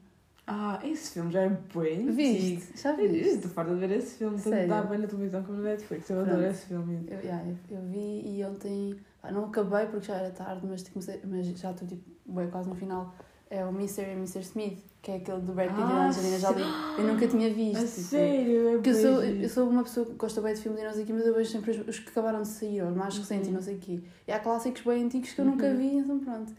Ah, 0.47 0.79
esse 0.85 1.13
filme 1.13 1.33
já 1.33 1.43
é 1.43 1.49
bem 1.49 2.07
Viste? 2.11 2.55
antigo. 2.55 2.63
Já 2.77 2.93
Viste? 2.93 3.29
Estou 3.37 3.51
farta 3.51 3.75
de 3.75 3.81
ver 3.81 3.91
esse 3.93 4.17
filme. 4.19 4.39
Tanto 4.41 4.69
dá 4.69 4.83
bem 4.83 4.99
na 4.99 5.07
televisão 5.07 5.43
como 5.43 5.59
no 5.59 5.65
Netflix. 5.65 6.11
Eu 6.11 6.21
adoro 6.21 6.45
esse 6.45 6.67
filme. 6.67 7.03
Eu, 7.09 7.19
yeah, 7.21 7.43
eu, 7.49 7.57
eu 7.79 7.83
vi 7.89 8.23
e 8.39 8.45
ontem, 8.45 8.95
não 9.33 9.47
acabei 9.47 9.87
porque 9.87 10.07
já 10.07 10.17
era 10.17 10.31
tarde, 10.31 10.67
mas, 10.67 10.83
tipo, 10.83 10.95
comecei- 11.01 11.21
mas 11.25 11.47
já 11.59 11.71
estou 11.71 11.89
tipo, 11.89 12.03
bem, 12.27 12.51
quase 12.51 12.69
no 12.69 12.75
final. 12.75 13.15
É 13.49 13.65
o 13.65 13.69
Mr. 13.71 14.03
e 14.03 14.13
Mr. 14.13 14.41
Smith, 14.41 14.85
que 15.01 15.13
é 15.13 15.17
aquele 15.17 15.41
do 15.41 15.53
Brad 15.53 15.69
Pitt 15.71 15.81
e 15.81 15.85
da 15.87 15.95
Ah, 15.95 16.09
Angelina 16.09 16.39
Jolie. 16.39 16.65
Eu 16.99 17.05
nunca 17.05 17.29
tinha 17.29 17.55
visto. 17.55 17.77
A 17.79 17.87
tipo, 17.87 18.01
sério, 18.01 18.69
é 18.69 18.73
Porque 18.73 18.91
eu 18.91 18.95
sou, 18.95 19.23
eu 19.23 19.49
sou 19.49 19.69
uma 19.71 19.83
pessoa 19.85 20.07
que 20.07 20.13
gosta 20.13 20.41
bem 20.43 20.55
de 20.55 20.61
filmes 20.61 20.81
e 20.81 20.85
não 20.85 20.93
sei 20.93 21.03
o 21.05 21.07
quê, 21.07 21.13
mas 21.13 21.27
eu 21.27 21.35
vejo 21.35 21.51
sempre 21.51 21.71
os, 21.71 21.89
os 21.89 21.99
que 22.01 22.09
acabaram 22.11 22.43
de 22.43 22.49
sair, 22.49 22.83
ou 22.83 22.89
os 22.91 22.97
mais 22.97 23.17
recentes 23.17 23.47
e 23.47 23.51
Uhum. 23.51 23.55
não 23.55 23.63
sei 23.63 23.77
o 23.77 23.79
quê. 23.79 24.01
E 24.27 24.33
há 24.33 24.39
clássicos 24.41 24.83
bem 24.83 25.05
antigos 25.05 25.33
que 25.33 25.41
eu 25.41 25.45
nunca 25.45 25.67
Uhum. 25.67 25.77
vi, 25.77 25.97
então 25.97 26.19
pronto. 26.19 26.53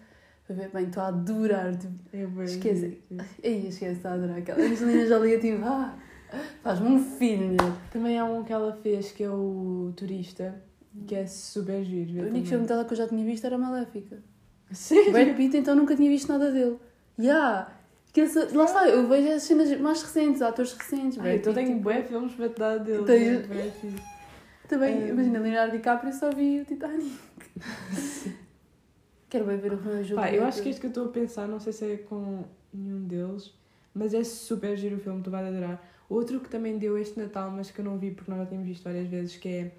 Ver 0.47 0.69
bem, 0.71 0.85
estou 0.85 1.01
a 1.03 1.07
adorar. 1.07 1.75
Tipo, 1.75 1.93
É 2.13 2.43
Esquece. 2.43 3.01
aí 3.43 3.67
esquece, 3.67 3.93
estou 3.93 4.11
a 4.11 4.13
adorar. 4.13 4.37
Aquela 4.37 4.61
Angelina 4.61 5.05
Jolie 5.07 5.33
é 5.33 5.39
tipo, 5.39 5.63
ah, 5.65 5.95
faz-me 6.61 6.87
um 6.89 6.99
filme. 7.03 7.57
Também 7.91 8.19
há 8.19 8.25
um 8.25 8.43
que 8.43 8.53
ela 8.53 8.71
fez 8.73 9.11
que 9.11 9.23
é 9.23 9.29
o 9.29 9.91
Turista, 9.97 10.61
que 11.07 11.15
é 11.15 11.25
super 11.25 11.83
giro. 11.83 12.09
O 12.09 12.13
único 12.13 12.27
também. 12.29 12.45
filme 12.45 12.67
dela 12.67 12.85
que 12.85 12.93
eu 12.93 12.97
já 12.97 13.07
tinha 13.07 13.25
visto 13.25 13.43
era 13.45 13.57
Maléfica. 13.57 14.17
Sério? 14.71 15.11
Brad 15.11 15.35
Pitt, 15.35 15.57
então 15.57 15.75
nunca 15.75 15.95
tinha 15.95 16.09
visto 16.09 16.27
nada 16.29 16.51
dele. 16.51 16.77
Yeah. 17.17 17.71
Que 18.13 18.21
lá 18.53 18.63
está, 18.65 18.87
eu 18.87 19.07
vejo 19.07 19.29
as 19.33 19.43
cenas 19.43 19.77
mais 19.79 20.01
recentes, 20.01 20.41
atores 20.41 20.73
recentes. 20.73 21.17
Ai, 21.19 21.35
então 21.37 21.53
tenho 21.53 21.67
tipo, 21.69 21.81
bué 21.81 22.01
filmes 22.03 22.33
para 22.33 22.49
te 22.49 22.59
dar 22.59 22.77
dele. 22.79 23.03
É 23.25 23.39
bué 23.47 23.71
fixe. 23.71 23.95
Também, 24.69 25.03
Hum. 25.03 25.07
imagina, 25.09 25.39
Leonardo 25.39 25.71
DiCaprio 25.73 26.13
só 26.13 26.29
vi 26.31 26.61
o 26.61 26.65
Titanic. 26.65 27.11
Quero 29.29 29.45
bem 29.45 29.57
ver 29.57 29.73
o 29.73 29.81
meu 29.81 30.03
jogo. 30.03 30.21
Pá, 30.21 30.31
eu 30.31 30.43
acho 30.45 30.61
que 30.61 30.69
este 30.69 30.79
que 30.79 30.87
eu 30.87 30.89
estou 30.89 31.05
a 31.05 31.09
pensar, 31.09 31.47
não 31.47 31.59
sei 31.59 31.73
se 31.73 31.93
é 31.93 31.97
com 31.97 32.43
nenhum 32.73 33.05
deles, 33.05 33.53
mas 33.93 34.13
é 34.13 34.23
super 34.23 34.77
giro 34.77 34.97
o 34.97 34.99
filme, 34.99 35.21
tu 35.23 35.31
vais 35.31 35.47
adorar. 35.47 35.83
Outro 36.07 36.39
que 36.39 36.49
também 36.49 36.77
deu 36.77 36.97
este 36.97 37.19
Natal, 37.19 37.49
mas 37.49 37.71
que 37.71 37.79
eu 37.79 37.85
não 37.85 37.97
vi 37.97 38.11
porque 38.11 38.29
nós 38.29 38.41
já 38.41 38.45
tínhamos 38.45 38.67
visto 38.67 38.83
várias 38.83 39.07
vezes, 39.07 39.37
que 39.37 39.47
é 39.47 39.71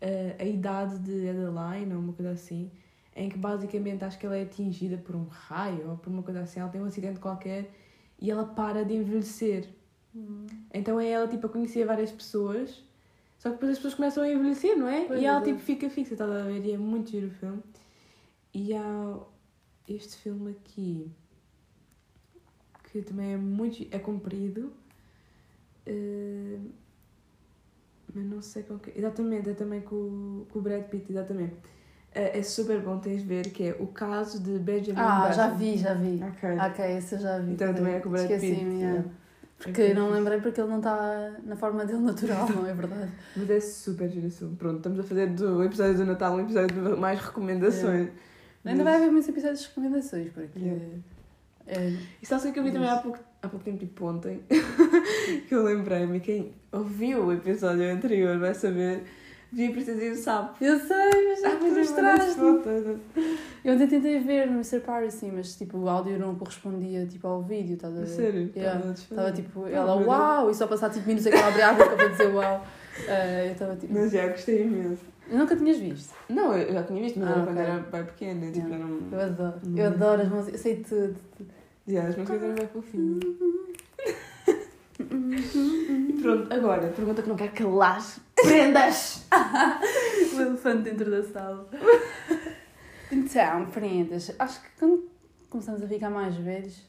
eh, 0.00 0.36
a 0.38 0.44
idade 0.44 0.98
de 1.00 1.28
Adeline, 1.28 1.92
ou 1.92 2.00
uma 2.00 2.12
coisa 2.12 2.30
assim, 2.30 2.70
em 3.16 3.28
que 3.28 3.36
basicamente 3.36 4.04
acho 4.04 4.18
que 4.18 4.24
ela 4.24 4.36
é 4.36 4.42
atingida 4.42 4.96
por 4.96 5.16
um 5.16 5.24
raio 5.24 5.90
ou 5.90 5.96
por 5.96 6.10
uma 6.10 6.22
coisa 6.22 6.40
assim, 6.40 6.60
ela 6.60 6.68
tem 6.68 6.80
um 6.80 6.84
acidente 6.84 7.18
qualquer 7.18 7.70
e 8.20 8.30
ela 8.30 8.44
para 8.44 8.84
de 8.84 8.94
envelhecer. 8.94 9.68
Então 10.72 11.00
é 11.00 11.08
ela 11.08 11.26
tipo 11.26 11.46
a 11.46 11.50
conhecer 11.50 11.84
várias 11.84 12.10
pessoas, 12.10 12.82
só 13.38 13.48
que 13.48 13.56
depois 13.56 13.72
as 13.72 13.78
pessoas 13.78 13.94
começam 13.94 14.22
a 14.22 14.28
envelhecer, 14.28 14.76
não 14.76 14.88
é? 14.88 15.04
Pois 15.04 15.20
e 15.20 15.24
ela 15.24 15.40
é. 15.40 15.42
tipo 15.42 15.58
fica 15.58 15.90
fixa, 15.90 16.14
estás 16.14 16.30
a 16.30 16.42
ver? 16.42 16.64
E 16.64 16.72
é 16.72 16.78
muito 16.78 17.10
giro 17.10 17.28
o 17.28 17.30
filme. 17.30 17.62
E 18.54 18.74
há 18.74 19.16
este 19.88 20.16
filme 20.16 20.50
aqui 20.52 21.10
que 22.84 23.00
também 23.02 23.32
é 23.32 23.36
muito 23.36 23.86
é 23.90 23.98
comprido. 23.98 24.72
eh, 25.86 26.58
mas 28.14 28.24
não 28.26 28.42
sei 28.42 28.62
qual 28.62 28.78
que 28.78 28.90
é. 28.90 28.98
Exatamente, 28.98 29.48
é 29.50 29.54
também 29.54 29.80
com, 29.80 29.94
o- 29.96 30.46
com 30.50 30.58
o 30.58 30.62
Brad 30.62 30.84
Pitt, 30.84 31.10
exatamente. 31.10 31.54
Eh, 32.14 32.38
é 32.38 32.42
super 32.42 32.78
bom, 32.82 32.98
tens 32.98 33.22
de 33.22 33.26
ver, 33.26 33.50
que 33.50 33.64
é 33.68 33.76
o 33.80 33.86
caso 33.86 34.38
de 34.42 34.58
Benjamin 34.58 34.98
Ah, 35.00 35.30
já 35.32 35.46
Button. 35.46 35.58
vi, 35.58 35.78
já 35.78 35.94
vi. 35.94 36.20
Ok. 36.22 36.50
Ok, 36.58 36.96
esse 36.98 37.14
eu 37.14 37.18
já 37.20 37.38
vi. 37.38 37.52
Então 37.52 37.72
também 37.74 37.94
é 37.94 38.00
com 38.00 38.08
o 38.10 38.12
Brad 38.12 38.28
Pitt. 38.28 38.34
Esqueci-me. 38.44 39.04
Porque 39.58 39.94
não 39.94 40.10
lembrei 40.10 40.40
porque 40.40 40.60
ele 40.60 40.68
não 40.70 40.78
está 40.78 41.36
na 41.44 41.56
forma 41.56 41.86
dele 41.86 42.00
natural, 42.00 42.48
não 42.50 42.66
é 42.66 42.74
verdade? 42.74 43.10
Mas 43.36 43.48
é 43.48 43.60
super 43.60 44.10
giro. 44.10 44.28
Pronto, 44.56 44.76
estamos 44.78 44.98
a 45.00 45.02
fazer 45.04 45.28
do 45.28 45.62
episódio 45.64 45.96
do 45.96 46.04
Natal 46.04 46.34
um 46.34 46.40
episódio 46.40 46.68
de 46.94 47.00
mais 47.00 47.18
recomendações. 47.20 48.10
Ainda 48.64 48.84
vai 48.84 48.94
haver 48.96 49.10
muitos 49.10 49.28
episódios 49.28 49.60
de 49.62 49.68
recomendações, 49.68 50.32
porque. 50.32 50.58
Yeah. 50.58 50.84
É, 51.66 51.96
E 52.20 52.26
sabe 52.26 52.48
o 52.48 52.52
que 52.52 52.58
eu 52.58 52.64
vi 52.64 52.72
também 52.72 52.88
há 52.88 52.96
pouco, 52.96 53.18
há 53.40 53.48
pouco 53.48 53.64
tempo, 53.64 53.78
tipo 53.78 54.04
ontem, 54.06 54.40
que 55.48 55.54
eu 55.54 55.62
lembrei-me, 55.64 56.18
quem 56.20 56.52
ouviu 56.72 57.26
o 57.26 57.32
episódio 57.32 57.90
anterior 57.92 58.36
vai 58.38 58.52
saber, 58.52 59.04
vi 59.52 59.68
a 59.68 59.70
Princesa 59.70 60.02
e 60.04 60.10
o 60.10 60.16
Sapo. 60.16 60.64
eu 60.64 60.78
sei, 60.80 60.88
mas 61.28 61.44
Ah, 61.44 61.48
já 61.50 61.54
mas 61.54 61.62
me 61.62 61.68
eu 61.68 61.76
mostraste. 61.76 62.40
mandei 62.40 62.98
Eu 63.64 63.74
ontem 63.74 63.86
tentei 63.86 64.18
ver 64.18 64.46
no 64.46 64.54
Mr. 64.54 64.80
Piracy, 64.80 65.30
mas 65.32 65.54
tipo, 65.54 65.78
o 65.78 65.88
áudio 65.88 66.18
não 66.18 66.34
correspondia 66.34 67.06
tipo, 67.06 67.28
ao 67.28 67.42
vídeo, 67.42 67.74
estás 67.74 67.94
a 67.96 68.00
ver? 68.00 68.06
Sério? 68.08 68.52
Yeah. 68.56 68.90
Estava 68.90 69.30
tipo, 69.30 69.64
Ah, 69.64 69.70
ela 69.70 69.96
meu 69.98 70.08
uau, 70.08 70.50
e 70.50 70.54
só 70.54 70.66
passar 70.66 70.90
tipo 70.90 71.06
minutos 71.06 71.26
é 71.26 71.30
que 71.30 71.36
ela 71.36 71.46
abria 71.48 71.68
a 71.68 71.74
boca 71.74 71.94
para 71.94 72.08
dizer 72.08 72.34
uau. 72.34 72.66
Ah, 73.08 73.44
eu 73.46 73.52
estava 73.52 73.76
tipo. 73.76 73.92
Mas 73.92 74.10
já, 74.12 74.28
gostei 74.28 74.62
imenso. 74.62 75.02
Nunca 75.30 75.56
tinhas 75.56 75.78
visto. 75.78 76.14
Não, 76.28 76.56
eu 76.56 76.72
já 76.72 76.82
tinha 76.82 77.00
visto, 77.02 77.18
mas 77.20 77.28
Ah, 77.28 77.32
era 77.32 77.42
quando 77.44 77.58
ok. 77.58 77.70
era 77.70 77.80
bem 77.80 78.04
pequena. 78.04 78.46
Tipo, 78.52 78.66
Yeah. 78.68 78.74
era 78.76 78.84
um... 78.86 79.08
Eu 79.12 79.20
adoro. 79.20 79.60
Hum. 79.66 79.74
Eu 79.78 79.86
adoro 79.86 80.22
as 80.22 80.28
músicas, 80.28 80.54
eu 80.54 80.58
sei 80.58 80.76
tudo. 80.84 81.16
Yeah, 81.88 82.08
as 82.10 82.16
músicas 82.16 82.42
eram 82.42 82.54
bem 82.54 82.66
fofinhas. 82.68 83.22
E 84.98 86.18
pronto, 86.22 86.52
agora, 86.52 86.88
pergunta 86.88 87.22
que 87.22 87.28
não 87.28 87.36
quer 87.36 87.52
calar. 87.52 88.00
Prendas! 88.36 89.24
o 90.34 90.40
elefante 90.40 90.90
dentro 90.90 91.10
da 91.10 91.22
sala. 91.22 91.68
Então, 93.14 93.66
prendas. 93.66 94.34
Acho 94.38 94.62
que 94.62 94.68
quando 94.78 95.06
começamos 95.50 95.82
a 95.82 95.86
ficar 95.86 96.08
mais 96.08 96.34
velhos, 96.34 96.82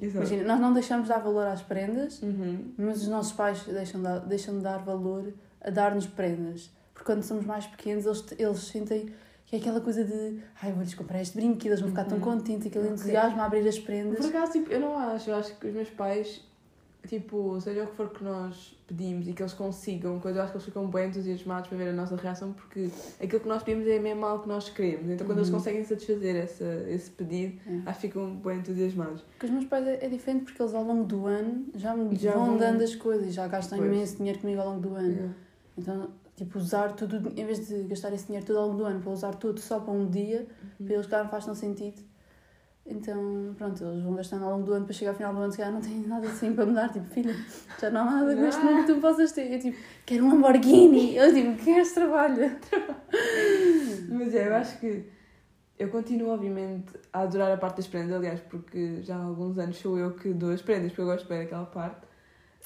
Exato. 0.00 0.16
imagina, 0.26 0.44
nós 0.44 0.60
não 0.60 0.72
deixamos 0.72 1.04
de 1.06 1.12
dar 1.14 1.18
valor 1.20 1.46
às 1.46 1.62
prendas, 1.62 2.20
Uhum. 2.22 2.72
mas 2.76 3.02
os 3.02 3.08
nossos 3.08 3.32
pais 3.32 3.62
deixam 3.64 4.02
de, 4.02 4.26
deixam 4.26 4.56
de 4.56 4.62
dar 4.62 4.78
valor 4.78 5.32
a 5.60 5.70
dar-nos 5.70 6.06
prendas. 6.06 6.70
Porque 6.92 7.06
quando 7.06 7.22
somos 7.22 7.44
mais 7.44 7.66
pequenos, 7.66 8.04
eles, 8.06 8.24
eles 8.38 8.58
sentem 8.60 9.08
que 9.46 9.56
é 9.56 9.58
aquela 9.58 9.80
coisa 9.80 10.02
de 10.04 10.40
ai, 10.62 10.72
vou-lhes 10.72 10.94
comprar 10.94 11.20
este 11.20 11.36
brinquedo, 11.36 11.72
eles 11.72 11.80
vão 11.80 11.90
ficar 11.90 12.04
tão 12.04 12.18
Uhum. 12.18 12.24
contentes, 12.24 12.66
aquele 12.66 12.88
entusiasmo 12.88 13.40
a 13.40 13.44
abrir 13.44 13.66
as 13.68 13.78
Por 13.78 13.86
prendas. 13.86 14.24
acaso, 14.26 14.52
tipo, 14.52 14.70
eu 14.72 14.80
não 14.80 14.96
acho. 14.98 15.30
Eu 15.30 15.36
acho 15.36 15.54
que 15.56 15.66
os 15.68 15.74
meus 15.74 15.90
pais, 15.90 16.40
tipo, 17.08 17.60
seja 17.60 17.84
o 17.84 17.86
que 17.86 17.96
for 17.96 18.10
que 18.10 18.22
nós 18.24 18.76
pedimos 18.86 19.26
e 19.28 19.32
que 19.32 19.42
eles 19.42 19.52
consigam, 19.54 20.18
coisa, 20.20 20.38
eu 20.38 20.42
acho 20.42 20.52
que 20.52 20.56
eles 20.58 20.64
ficam 20.66 20.86
bem 20.86 21.08
entusiasmados 21.08 21.68
para 21.68 21.78
ver 21.78 21.88
a 21.88 21.92
nossa 21.92 22.16
reação, 22.16 22.52
porque 22.52 22.88
aquilo 23.22 23.40
que 23.40 23.48
nós 23.48 23.62
pedimos 23.62 23.88
é 23.88 23.98
mesmo 23.98 24.24
algo 24.26 24.42
que 24.42 24.48
nós 24.48 24.68
queremos. 24.68 25.10
Então, 25.10 25.26
quando 25.26 25.38
eles 25.38 25.48
Uhum. 25.48 25.54
conseguem 25.56 25.84
satisfazer 25.84 26.36
essa, 26.36 26.64
esse 26.88 27.10
pedido, 27.10 27.58
É. 27.66 27.82
acho 27.90 28.00
que 28.00 28.06
ficam 28.08 28.36
bem 28.36 28.58
entusiasmados. 28.58 29.22
Porque 29.22 29.46
os 29.46 29.52
meus 29.52 29.64
pais 29.64 29.86
é, 29.86 30.04
é 30.04 30.08
diferente 30.08 30.44
porque 30.44 30.62
eles 30.62 30.74
ao 30.74 30.84
longo 30.84 31.04
do 31.04 31.26
ano 31.26 31.66
já 31.74 31.96
me 31.96 32.14
Já 32.16 32.32
vão 32.32 32.46
vão- 32.46 32.56
dando 32.58 32.82
as 32.82 32.94
coisas, 32.94 33.32
já 33.34 33.46
gastam 33.48 33.78
Pois. 33.78 33.90
imenso 33.90 34.16
dinheiro 34.16 34.38
comigo 34.40 34.60
ao 34.60 34.68
longo 34.70 34.80
do 34.80 34.94
ano. 34.94 35.08
Yeah. 35.10 35.34
Então, 35.78 36.10
tipo, 36.36 36.58
usar 36.58 36.92
tudo, 36.92 37.32
em 37.36 37.44
vez 37.46 37.66
de 37.68 37.82
gastar 37.84 38.12
esse 38.12 38.26
dinheiro 38.26 38.46
todo 38.46 38.58
ao 38.58 38.66
longo 38.68 38.78
do 38.78 38.84
ano 38.84 39.00
para 39.00 39.10
usar 39.12 39.34
tudo 39.34 39.60
só 39.60 39.80
para 39.80 39.92
um 39.92 40.08
dia, 40.08 40.46
Uhum. 40.80 40.86
para 40.86 40.94
eles 40.94 41.08
não 41.08 41.28
faz 41.28 41.44
tão 41.46 41.54
sentido. 41.54 42.02
Então, 42.86 43.54
pronto, 43.56 43.82
eles 43.82 44.02
vão 44.02 44.14
gastando 44.14 44.44
ao 44.44 44.50
longo 44.52 44.64
do 44.64 44.74
ano 44.74 44.84
para 44.84 44.92
chegar 44.92 45.12
ao 45.12 45.16
final 45.16 45.32
do 45.32 45.40
ano, 45.40 45.50
se 45.50 45.56
calhar 45.56 45.72
não 45.72 45.80
têm 45.80 46.06
nada 46.06 46.28
assim 46.28 46.52
para 46.52 46.66
me 46.66 46.74
dar, 46.74 46.92
tipo, 46.92 47.06
filha, 47.06 47.34
já 47.80 47.90
não 47.90 48.02
há 48.02 48.10
nada 48.10 48.36
com 48.36 48.44
este 48.44 48.62
mundo 48.62 48.86
que 48.86 48.92
tu 48.92 49.00
possas 49.00 49.32
ter. 49.32 49.52
Eu, 49.52 49.58
tipo, 49.58 49.78
quero 50.04 50.24
um 50.24 50.28
Lamborghini. 50.28 51.16
Eu, 51.16 51.32
tipo, 51.32 51.64
queres 51.64 51.92
trabalho? 51.92 52.54
Mas 54.10 54.34
é, 54.34 54.48
eu 54.48 54.54
acho 54.54 54.78
que 54.80 55.04
eu 55.78 55.88
continuo, 55.88 56.28
obviamente, 56.28 56.92
a 57.12 57.20
adorar 57.20 57.50
a 57.52 57.56
parte 57.56 57.78
das 57.78 57.86
prendas, 57.86 58.12
aliás, 58.12 58.40
porque 58.40 59.02
já 59.02 59.16
há 59.16 59.22
alguns 59.22 59.58
anos 59.58 59.78
sou 59.78 59.98
eu 59.98 60.12
que 60.12 60.34
dou 60.34 60.50
as 60.50 60.60
prendas, 60.60 60.88
porque 60.88 61.00
eu 61.00 61.06
gosto 61.06 61.26
bem 61.26 61.40
daquela 61.40 61.66
parte. 61.66 62.06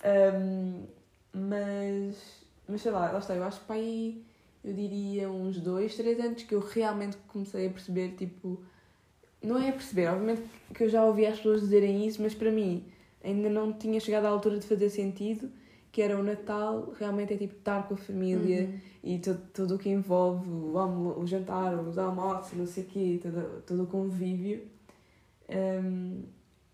Ahm, 0.04 0.84
mas, 1.32 2.44
mas 2.68 2.82
sei 2.82 2.90
lá, 2.90 3.10
lá 3.10 3.18
está, 3.18 3.34
eu 3.34 3.44
acho 3.44 3.60
que 3.60 3.66
para 3.66 3.76
aí, 3.76 4.24
eu 4.64 4.74
diria 4.74 5.30
uns 5.30 5.60
dois, 5.60 5.94
três 5.96 6.18
anos 6.18 6.42
que 6.42 6.54
eu 6.54 6.60
realmente 6.60 7.16
comecei 7.28 7.68
a 7.68 7.70
perceber, 7.70 8.16
tipo, 8.16 8.62
não 9.42 9.60
é 9.60 9.68
a 9.68 9.72
perceber, 9.72 10.08
obviamente 10.08 10.42
que 10.74 10.84
eu 10.84 10.88
já 10.88 11.04
ouvi 11.04 11.24
as 11.26 11.36
pessoas 11.36 11.60
dizerem 11.62 12.06
isso, 12.06 12.20
mas 12.22 12.34
para 12.34 12.50
mim 12.50 12.84
ainda 13.24 13.48
não 13.48 13.72
tinha 13.72 13.98
chegado 14.00 14.26
à 14.26 14.28
altura 14.28 14.58
de 14.58 14.66
fazer 14.66 14.90
sentido, 14.90 15.50
que 15.90 16.02
era 16.02 16.18
o 16.18 16.22
Natal, 16.22 16.92
realmente 16.98 17.32
é 17.34 17.36
tipo 17.36 17.54
estar 17.54 17.88
com 17.88 17.94
a 17.94 17.96
família, 17.96 18.62
Uhum. 18.66 18.78
e 19.02 19.18
tudo, 19.18 19.40
tudo 19.52 19.74
o 19.76 19.78
que 19.78 19.88
envolve 19.88 20.48
o, 20.48 21.18
o 21.18 21.26
jantar, 21.26 21.74
os 21.74 21.96
almoços, 21.98 22.56
não 22.56 22.66
sei 22.66 22.84
o 22.84 22.86
quê, 22.86 23.18
todo, 23.22 23.62
todo 23.66 23.82
o 23.84 23.86
convívio. 23.86 24.62
Um, 25.48 26.22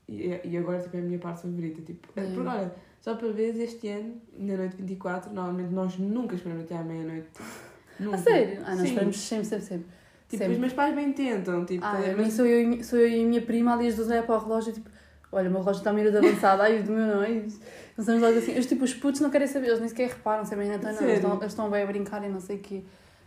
e, 0.09 0.41
e 0.45 0.57
agora 0.59 0.81
tipo, 0.83 0.97
é 0.97 1.01
a 1.01 1.03
minha 1.03 1.19
parte 1.19 1.43
favorita. 1.43 1.81
Tipo, 1.83 2.09
é. 2.17 2.25
É. 2.25 2.27
Porque 2.35 2.49
olha, 2.49 2.75
só 3.01 3.15
para 3.15 3.29
ver 3.29 3.57
este 3.61 3.89
ano, 3.89 4.21
na 4.37 4.57
noite 4.57 4.77
24, 4.77 5.33
normalmente 5.33 5.73
nós 5.73 5.97
nunca 5.99 6.35
esperamos 6.35 6.65
até 6.65 6.77
à 6.77 6.83
meia-noite. 6.83 7.29
Nunca. 8.01 8.17
A 8.17 8.19
sério? 8.19 8.61
Ah, 8.67 8.71
nós 8.71 8.81
Sim. 8.81 8.87
esperamos 8.89 9.17
sempre, 9.17 9.45
sempre, 9.47 9.65
sempre. 9.67 9.87
Tipo, 10.29 10.39
sempre. 10.43 10.55
os 10.55 10.61
meus 10.61 10.73
pais 10.73 10.95
bem 10.95 11.13
tentam. 11.13 11.65
Tipo, 11.65 11.85
Ah, 11.85 12.01
é, 12.05 12.15
mim 12.15 12.31
sou 12.31 12.47
eu, 12.47 12.83
sou 12.83 12.99
eu 12.99 13.09
e 13.09 13.23
a 13.23 13.27
minha 13.27 13.43
prima 13.43 13.75
ali 13.75 13.89
as 13.89 13.95
duas 13.97 14.09
olhar 14.09 14.23
para 14.25 14.37
o 14.37 14.39
relógio 14.39 14.73
tipo, 14.73 14.89
olha, 15.31 15.49
o 15.49 15.53
meu 15.53 15.61
relógio 15.61 15.81
está 15.81 15.91
a 15.91 15.93
minuto 15.93 16.17
avançado, 16.17 16.63
ai, 16.63 16.81
o 16.81 16.83
do 16.83 16.93
meu 16.93 17.07
não. 17.07 17.21
Nós 17.21 17.59
estamos 17.99 18.23
logo 18.23 18.39
assim, 18.39 18.59
os, 18.59 18.67
tipo, 18.67 18.85
os 18.85 18.95
putos 18.95 19.21
não 19.21 19.31
querem 19.31 19.47
saber, 19.47 19.69
eles 19.69 19.81
nem 19.81 19.89
sequer 19.89 20.09
reparam 20.09 20.45
se 20.45 20.55
é 20.55 20.57
bem 20.57 20.69
Natal, 20.69 20.93
não, 20.93 21.03
eles 21.03 21.15
estão, 21.17 21.35
eles 21.37 21.47
estão 21.47 21.71
bem 21.71 21.83
a 21.83 21.87
brincar 21.87 22.25
e 22.25 22.29
não 22.29 22.41
sei 22.41 22.57
o 22.57 22.59
quê. 22.61 22.83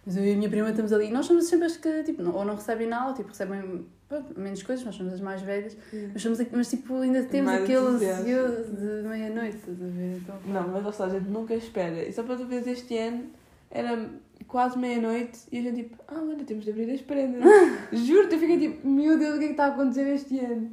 Mas 0.05 0.15
eu 0.17 0.23
e 0.25 0.33
a 0.33 0.35
minha 0.37 0.49
prima 0.49 0.69
estamos 0.69 0.91
ali, 0.93 1.09
nós 1.11 1.25
somos 1.25 1.45
sempre 1.47 1.65
as 1.65 1.75
que, 1.77 2.03
tipo, 2.03 2.23
não- 2.23 2.33
ou 2.33 2.45
não 2.45 2.55
recebem 2.55 2.87
nada, 2.87 3.09
ou 3.09 3.13
tipo, 3.13 3.27
recebem 3.29 3.85
pronto, 4.07 4.39
menos 4.39 4.63
coisas, 4.63 4.85
nós 4.85 4.95
somos 4.95 5.13
as 5.13 5.19
mais 5.21 5.41
velhas, 5.41 5.75
mas, 6.13 6.21
somos, 6.21 6.39
mas 6.51 6.69
tipo, 6.69 6.95
ainda 6.97 7.23
temos 7.23 7.51
Mais 7.51 7.63
aquele 7.63 7.77
ansioso 7.87 8.63
de 8.75 9.07
meia-noite, 9.07 9.57
estás 9.57 9.81
a 9.81 9.85
ver? 9.85 10.17
Então, 10.17 10.35
Não, 10.45 10.67
mas 10.69 10.83
lá 10.83 10.89
está, 10.89 11.05
a 11.05 11.09
gente 11.09 11.29
nunca 11.29 11.53
espera. 11.53 12.03
E 12.07 12.11
só 12.13 12.23
para 12.23 12.37
tu 12.37 12.45
veres 12.45 12.67
este 12.67 12.97
ano, 12.97 13.25
era 13.69 14.09
quase 14.47 14.77
meia-noite 14.77 15.39
e 15.51 15.59
a 15.59 15.61
gente 15.61 15.83
tipo, 15.83 15.97
ah, 16.07 16.21
olha, 16.21 16.43
temos 16.43 16.63
de 16.63 16.71
abrir 16.71 16.89
as 16.91 17.01
prendas. 17.01 17.43
Juro-te, 17.91 18.35
eu 18.35 18.39
fiquei 18.39 18.59
tipo, 18.59 18.87
meu 18.87 19.17
Deus, 19.17 19.35
o 19.35 19.39
que 19.39 19.45
é 19.45 19.47
que 19.47 19.53
está 19.53 19.65
a 19.65 19.69
acontecer 19.69 20.07
este 20.07 20.39
ano? 20.39 20.71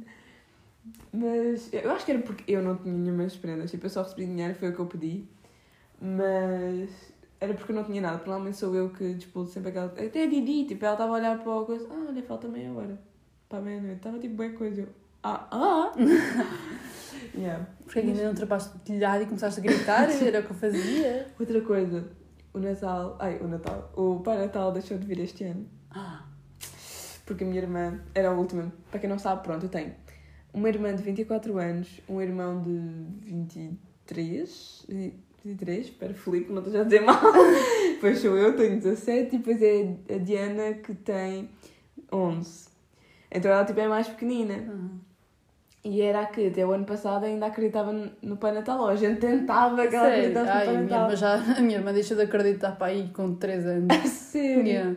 Mas 1.11 1.69
eu 1.73 1.91
acho 1.91 2.05
que 2.05 2.11
era 2.11 2.21
porque 2.21 2.51
eu 2.51 2.61
não 2.61 2.77
tinha 2.77 2.93
nenhumas 2.93 3.35
prendas, 3.35 3.71
tipo, 3.71 3.85
eu 3.85 3.89
só 3.89 4.03
recebi 4.03 4.25
dinheiro, 4.25 4.55
foi 4.55 4.69
o 4.69 4.73
que 4.73 4.79
eu 4.79 4.85
pedi. 4.85 5.25
Mas 6.01 6.89
era 7.39 7.53
porque 7.53 7.71
eu 7.71 7.75
não 7.75 7.83
tinha 7.83 8.01
nada, 8.01 8.17
provavelmente 8.17 8.57
sou 8.57 8.75
eu 8.75 8.89
que 8.89 9.13
disputo 9.13 9.49
sempre 9.49 9.69
aquela. 9.69 9.87
Até 9.87 10.23
a 10.23 10.27
Didi, 10.27 10.65
tipo, 10.65 10.83
ela 10.83 10.93
estava 10.93 11.13
a 11.13 11.15
olhar 11.15 11.37
para 11.41 11.61
a 11.61 11.65
coisa, 11.65 11.87
ah, 11.89 12.05
olha, 12.09 12.23
falta 12.23 12.47
meia 12.47 12.71
hora 12.71 12.99
para 13.49 13.59
a 13.59 13.61
meia-noite. 13.61 13.97
Estava 13.97 14.19
tipo, 14.19 14.35
bem 14.35 14.53
coisa. 14.53 14.81
Eu, 14.81 14.87
ah, 15.23 15.47
ah! 15.51 15.91
yeah. 17.35 17.65
porque 17.83 17.99
ainda 17.99 18.23
não 18.23 18.35
trapaste 18.35 18.75
o 18.75 18.79
telhado 18.79 19.23
e 19.23 19.25
começaste 19.25 19.59
a 19.59 19.63
gritar, 19.63 20.09
era 20.21 20.39
o 20.39 20.43
que 20.43 20.51
eu 20.51 20.55
fazia. 20.55 21.27
Outra 21.39 21.61
coisa, 21.61 22.05
o 22.55 22.59
Natal. 22.59 23.17
Ai, 23.19 23.37
o 23.41 23.47
Natal. 23.47 23.91
O 23.95 24.19
Pai 24.21 24.37
Natal 24.37 24.71
deixou 24.71 24.97
de 24.97 25.05
vir 25.05 25.19
este 25.19 25.43
ano. 25.43 25.67
Porque 27.25 27.43
a 27.43 27.47
minha 27.47 27.61
irmã 27.61 27.99
era 28.13 28.29
a 28.29 28.31
última. 28.31 28.71
Para 28.89 28.99
quem 28.99 29.09
não 29.09 29.19
sabe, 29.19 29.43
pronto, 29.43 29.65
eu 29.65 29.69
tenho 29.69 29.93
uma 30.53 30.69
irmã 30.69 30.95
de 30.95 31.03
24 31.03 31.57
anos, 31.57 32.01
um 32.07 32.21
irmão 32.21 32.61
de 32.61 32.71
23. 33.29 34.85
23, 35.43 35.85
espero 35.85 36.13
Filipe, 36.13 36.51
não 36.51 36.59
estou 36.59 36.73
já 36.73 36.81
a 36.81 36.83
dizer 36.85 37.01
mal. 37.01 37.21
depois 37.93 38.19
sou 38.19 38.37
eu, 38.37 38.55
tenho 38.55 38.79
17, 38.79 39.35
e 39.35 39.37
depois 39.37 39.61
é 39.61 40.15
a 40.15 40.17
Diana 40.17 40.73
que 40.75 40.95
tem 40.95 41.49
11. 42.11 42.69
Então 43.29 43.51
ela 43.51 43.65
tipo 43.65 43.79
é 43.79 43.87
mais 43.87 44.07
pequenina. 44.07 44.55
ah. 44.55 45.04
E 45.85 46.01
era 46.01 46.25
que 46.25 46.47
até 46.47 46.65
o 46.65 46.71
ano 46.71 46.83
passado 46.83 47.25
ainda 47.25 47.45
acreditava 47.45 47.93
no 48.19 48.37
Pai 48.37 48.51
Natal. 48.53 48.87
A 48.87 48.95
gente 48.95 49.19
tentava 49.19 49.87
que 49.87 49.95
ela 49.95 50.07
acreditasse 50.07 50.45
no 50.45 50.51
Ai, 50.51 50.63
a 50.63 50.65
Pai 50.73 50.81
Natal. 50.83 51.15
já, 51.15 51.35
a 51.57 51.61
minha 51.61 51.77
irmã 51.77 51.93
deixou 51.93 52.17
de 52.17 52.23
acreditar 52.23 52.71
para 52.71 52.87
aí 52.87 53.07
com 53.09 53.35
3 53.35 53.65
anos. 53.67 53.87
A 53.95 54.01
sério? 54.09 54.65
Yeah. 54.65 54.95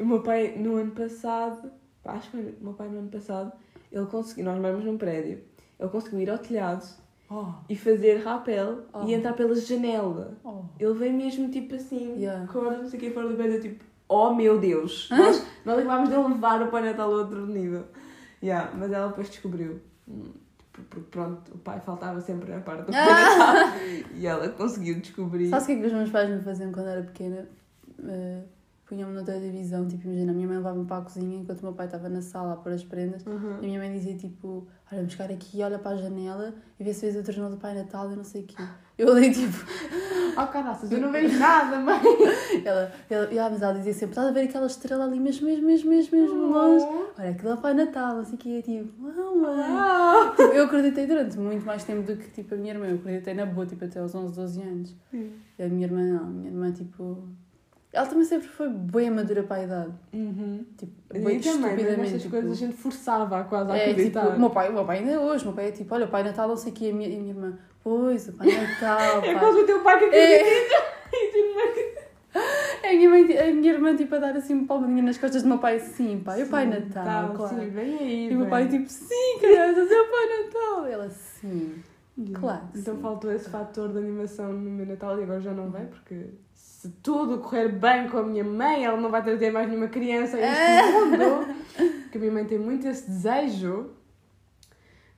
O 0.00 0.04
meu 0.04 0.22
pai, 0.24 0.56
no 0.58 0.76
ano 0.76 0.90
passado, 0.90 1.70
acho 2.04 2.30
que 2.32 2.36
o 2.36 2.54
meu 2.60 2.72
pai 2.74 2.88
no 2.88 2.98
ano 2.98 3.08
passado, 3.08 3.52
ele 3.92 4.04
conseguiu, 4.06 4.44
nós 4.46 4.60
moramos 4.60 4.84
num 4.84 4.98
prédio, 4.98 5.38
ele 5.78 5.88
conseguiu 5.88 6.20
ir 6.20 6.30
ao 6.30 6.38
telhado 6.38 6.84
Oh. 7.28 7.46
E 7.68 7.74
fazer 7.74 8.22
rapel 8.22 8.82
Oh. 8.92 9.04
e 9.04 9.14
entrar 9.14 9.32
pela 9.32 9.54
janela. 9.56 10.36
Oh. 10.44 10.62
Ele 10.78 10.94
veio 10.94 11.12
mesmo 11.12 11.50
tipo 11.50 11.74
assim, 11.74 12.14
Yeah. 12.18 12.46
corda, 12.46 12.78
não 12.78 12.88
sei 12.88 12.98
o 12.98 13.02
que, 13.02 13.10
fora 13.10 13.28
do 13.28 13.42
eu 13.42 13.60
tipo, 13.60 13.84
oh 14.08 14.32
meu 14.32 14.60
Deus! 14.60 15.08
Nós, 15.10 15.44
nós 15.64 15.78
acabámos 15.78 16.08
de 16.08 16.16
levar 16.16 16.62
o 16.62 16.68
Pai 16.70 16.82
Natal 16.82 17.12
a 17.12 17.16
outro 17.16 17.46
nível. 17.46 17.84
Yeah, 18.40 18.70
mas 18.76 18.92
ela 18.92 19.08
depois 19.08 19.28
descobriu. 19.28 19.80
Porque 20.72 21.00
pronto, 21.10 21.54
o 21.54 21.58
pai 21.58 21.80
faltava 21.80 22.20
sempre 22.20 22.52
na 22.52 22.60
parte 22.60 22.84
do 22.84 22.92
Pai 22.92 23.06
Natal. 23.06 23.78
e 24.14 24.26
ela 24.26 24.48
conseguiu 24.50 25.00
descobrir. 25.00 25.48
Sabes 25.48 25.64
o 25.64 25.66
que 25.68 25.72
é 25.72 25.80
que 25.80 25.86
os 25.86 25.92
meus 25.92 26.10
pais 26.10 26.28
me 26.28 26.42
faziam 26.42 26.70
quando 26.70 26.88
era 26.88 27.02
pequena? 27.02 27.48
Uh, 27.98 28.42
Punham-me 28.86 29.14
noutra 29.14 29.40
divisão, 29.40 29.88
tipo, 29.88 30.06
imagina, 30.06 30.30
a 30.30 30.34
minha 30.34 30.46
mãe 30.46 30.58
levava-me 30.58 30.86
para 30.86 30.98
a 30.98 31.00
cozinha 31.02 31.40
enquanto 31.40 31.60
o 31.60 31.64
meu 31.64 31.72
pai 31.72 31.86
estava 31.86 32.08
na 32.08 32.22
sala 32.22 32.52
a 32.52 32.56
pôr 32.56 32.72
as 32.72 32.84
prendas. 32.84 33.26
Uhum. 33.26 33.54
E 33.54 33.58
a 33.58 33.62
minha 33.62 33.80
mãe 33.80 33.92
dizia 33.92 34.14
tipo, 34.16 34.68
olha, 34.86 35.00
vamos 35.00 35.12
ficar 35.12 35.28
aqui, 35.28 35.60
olha 35.60 35.76
para 35.76 35.96
a 35.96 35.96
janela 35.96 36.54
e 36.78 36.84
vê 36.84 36.94
se 36.94 37.10
vês 37.10 37.16
o 37.16 37.32
jornal 37.32 37.50
do 37.50 37.56
Pai 37.56 37.74
Natal 37.74 38.12
e 38.12 38.14
não 38.14 38.22
sei 38.22 38.42
o 38.42 38.44
quê. 38.44 38.62
Eu 38.96 39.12
ali 39.12 39.32
tipo, 39.32 39.56
Oh 40.38 40.46
caraças, 40.48 40.92
eu 40.92 41.00
não 41.00 41.10
vejo 41.12 41.38
nada, 41.38 41.80
mãe! 41.80 42.00
ela, 42.64 42.92
ela, 43.10 43.46
ah, 43.46 43.50
mas 43.50 43.62
ela 43.62 43.72
dizia 43.72 43.92
sempre, 43.92 44.10
estás 44.10 44.28
a 44.28 44.30
ver 44.30 44.42
aquela 44.42 44.66
estrela 44.66 45.04
ali 45.04 45.18
mesmo, 45.18 45.46
mesmo, 45.46 45.66
mesmo, 45.66 45.90
mesmo, 45.90 46.16
mesmo 46.16 46.52
longe? 46.52 46.84
Olha, 47.18 47.30
aquilo 47.30 47.50
é 47.50 47.54
o 47.54 47.56
Pai 47.56 47.74
Natal, 47.74 48.16
não 48.16 48.24
sei 48.24 48.34
o 48.34 48.38
quê. 48.38 48.48
Eu 48.50 48.62
tipo, 48.62 49.04
uau, 49.04 49.36
mãe. 49.36 49.72
Uau! 49.72 50.30
Tipo, 50.36 50.52
eu 50.52 50.64
acreditei 50.64 51.06
durante 51.06 51.38
muito 51.38 51.64
mais 51.64 51.82
tempo 51.82 52.02
do 52.02 52.16
que 52.16 52.28
tipo 52.30 52.54
a 52.54 52.58
minha 52.58 52.74
irmã. 52.74 52.86
Eu 52.86 52.96
acreditei 52.96 53.32
na 53.34 53.46
boa, 53.46 53.66
tipo, 53.66 53.84
até 53.84 53.98
aos 53.98 54.14
11, 54.14 54.34
12 54.34 54.62
anos. 54.62 54.94
Sim. 55.10 55.32
E 55.58 55.62
a 55.62 55.68
minha 55.68 55.86
irmã 55.86 56.02
não, 56.02 56.24
a 56.24 56.28
minha 56.28 56.48
irmã 56.48 56.70
tipo. 56.70 57.26
Ela 57.96 58.06
também 58.06 58.24
sempre 58.24 58.46
foi 58.48 58.68
bem 58.68 59.10
madura 59.10 59.42
para 59.42 59.56
a 59.56 59.64
idade. 59.64 59.92
Uhum. 60.12 60.64
Tipo, 60.76 60.92
E 61.14 61.18
bem 61.18 61.40
também, 61.40 61.40
mesmo 61.40 61.56
estupidamente. 61.70 62.08
essas 62.08 62.22
tipo, 62.22 62.34
coisas 62.34 62.50
a 62.52 62.54
gente 62.54 62.76
forçava 62.76 63.44
quase 63.44 63.70
a 63.70 63.76
é, 63.76 63.78
tipo, 63.80 63.90
acreditar. 63.92 64.28
o 64.36 64.38
meu 64.40 64.50
pai, 64.50 64.68
o 64.68 64.72
meu 64.74 64.84
pai 64.84 64.98
ainda 64.98 65.12
é 65.12 65.18
hoje, 65.18 65.44
o 65.44 65.46
meu 65.48 65.56
pai 65.56 65.68
é 65.68 65.72
tipo, 65.72 65.94
olha, 65.94 66.04
o 66.04 66.08
Pai 66.08 66.22
Natal, 66.22 66.46
não 66.48 66.56
sei 66.56 66.72
o 66.72 66.74
quê, 66.74 66.86
e 66.86 66.90
a 66.90 66.94
minha, 66.94 67.08
e 67.08 67.16
a 67.16 67.18
minha 67.18 67.32
irmã, 67.34 67.58
pois, 67.82 68.28
o 68.28 68.32
Pai 68.34 68.46
Natal, 68.48 69.24
É 69.24 69.34
quase 69.38 69.58
o 69.60 69.64
teu 69.66 69.80
pai 69.80 69.98
que 69.98 70.04
É. 70.14 70.40
acredita! 70.40 70.86
E 71.16 71.62
acreditas. 71.62 72.04
A 72.84 72.92
minha, 72.92 73.08
mãe, 73.10 73.38
a 73.38 73.46
minha 73.54 73.72
irmã, 73.72 73.96
tipo, 73.96 74.14
a 74.14 74.18
dar 74.18 74.36
assim 74.36 74.52
uma 74.52 74.66
palmadinha 74.66 75.02
nas 75.02 75.16
costas 75.16 75.42
do 75.42 75.48
meu 75.48 75.58
pai, 75.58 75.80
sim, 75.80 76.20
pai, 76.22 76.42
o 76.42 76.46
Pai 76.48 76.64
Sim, 76.66 76.70
Natal, 76.70 77.28
tá, 77.28 77.34
claro. 77.34 77.56
Sim, 77.58 77.70
vem 77.70 77.98
aí. 77.98 78.24
E 78.24 78.28
o 78.28 78.30
meu 78.32 78.40
vem. 78.40 78.50
pai, 78.50 78.68
tipo, 78.68 78.86
sim, 78.90 79.38
crianças, 79.40 79.90
é 79.90 80.00
o 80.00 80.04
Pai 80.10 80.26
Natal. 80.44 80.86
Ela, 80.86 81.08
sim. 81.10 81.82
Yeah. 82.18 82.38
claro 82.40 82.62
Então 82.74 82.94
sim. 82.96 83.00
faltou 83.02 83.30
esse 83.32 83.48
fator 83.50 83.90
de 83.92 83.98
animação 83.98 84.50
no 84.52 84.70
meu 84.70 84.86
Natal 84.86 85.18
e 85.18 85.22
agora 85.22 85.40
já 85.40 85.52
não 85.52 85.70
vai, 85.70 85.84
porque 85.86 86.26
se 86.86 86.92
tudo 87.02 87.38
correr 87.38 87.68
bem 87.68 88.08
com 88.08 88.18
a 88.18 88.22
minha 88.22 88.44
mãe, 88.44 88.84
ela 88.84 89.00
não 89.00 89.10
vai 89.10 89.22
trazer 89.22 89.50
mais 89.50 89.68
nenhuma 89.68 89.88
criança 89.88 90.36
a 90.36 90.40
este 90.40 90.62
É. 90.62 90.82
mundo. 90.92 91.54
Porque 92.02 92.18
a 92.18 92.20
minha 92.20 92.32
mãe 92.32 92.44
tem 92.44 92.58
muito 92.58 92.86
esse 92.86 93.06
desejo. 93.08 93.90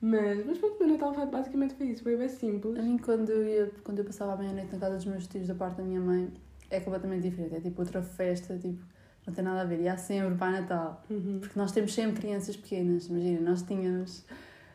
Mas, 0.00 0.46
mas 0.46 0.58
pronto, 0.58 0.76
o 0.76 0.78
meu 0.86 0.92
Natal 0.94 1.12
foi- 1.12 1.26
basicamente 1.26 1.74
foi 1.74 1.86
isso, 1.88 2.02
foi 2.04 2.16
bem 2.16 2.28
simples. 2.28 2.78
A 2.78 2.82
mim, 2.82 2.98
quando 2.98 3.30
eu, 3.30 3.44
ia, 3.46 3.70
quando 3.82 3.98
eu 3.98 4.04
passava 4.04 4.34
a 4.34 4.36
meia-noite 4.36 4.72
na 4.72 4.78
casa 4.78 4.94
dos 4.96 5.04
meus 5.06 5.26
tios 5.26 5.48
da 5.48 5.54
parte 5.54 5.78
da 5.78 5.82
minha 5.82 6.00
mãe, 6.00 6.32
é 6.70 6.78
completamente 6.80 7.22
diferente. 7.22 7.56
É 7.56 7.60
tipo 7.60 7.80
outra 7.82 8.00
festa, 8.00 8.56
tipo, 8.56 8.78
não 9.26 9.34
tem 9.34 9.42
nada 9.44 9.62
a 9.62 9.64
ver. 9.64 9.80
E 9.80 9.88
há 9.88 9.96
sempre 9.96 10.36
Pai 10.36 10.52
Natal. 10.52 11.02
Uhum. 11.10 11.38
Porque 11.40 11.58
nós 11.58 11.72
temos 11.72 11.92
sempre 11.92 12.20
crianças 12.20 12.56
pequenas. 12.56 13.06
Imagina, 13.08 13.40
nós 13.50 13.62
tínhamos, 13.62 14.24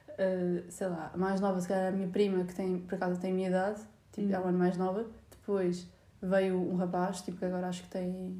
ah, 0.10 0.64
sei 0.68 0.88
lá, 0.88 1.12
a 1.14 1.18
mais 1.18 1.40
nova, 1.40 1.62
se 1.62 1.70
calhar 1.70 1.88
a 1.94 1.96
minha 1.96 2.10
prima, 2.10 2.44
que 2.44 2.54
tem, 2.54 2.80
por 2.80 2.96
acaso 2.96 3.20
tem 3.22 3.32
a 3.32 3.34
minha 3.34 3.48
idade, 3.48 3.80
tipo, 4.12 4.30
é 4.34 4.38
um 4.38 4.42
Uhum. 4.42 4.48
ano 4.50 4.58
mais 4.60 4.78
nova. 4.78 5.06
Depois 5.32 5.88
veio 6.24 6.58
um 6.60 6.76
rapaz, 6.76 7.22
tipo, 7.22 7.38
que 7.38 7.46
agora 7.46 7.68
acho 7.68 7.84
que 7.84 7.90
tem 7.90 8.36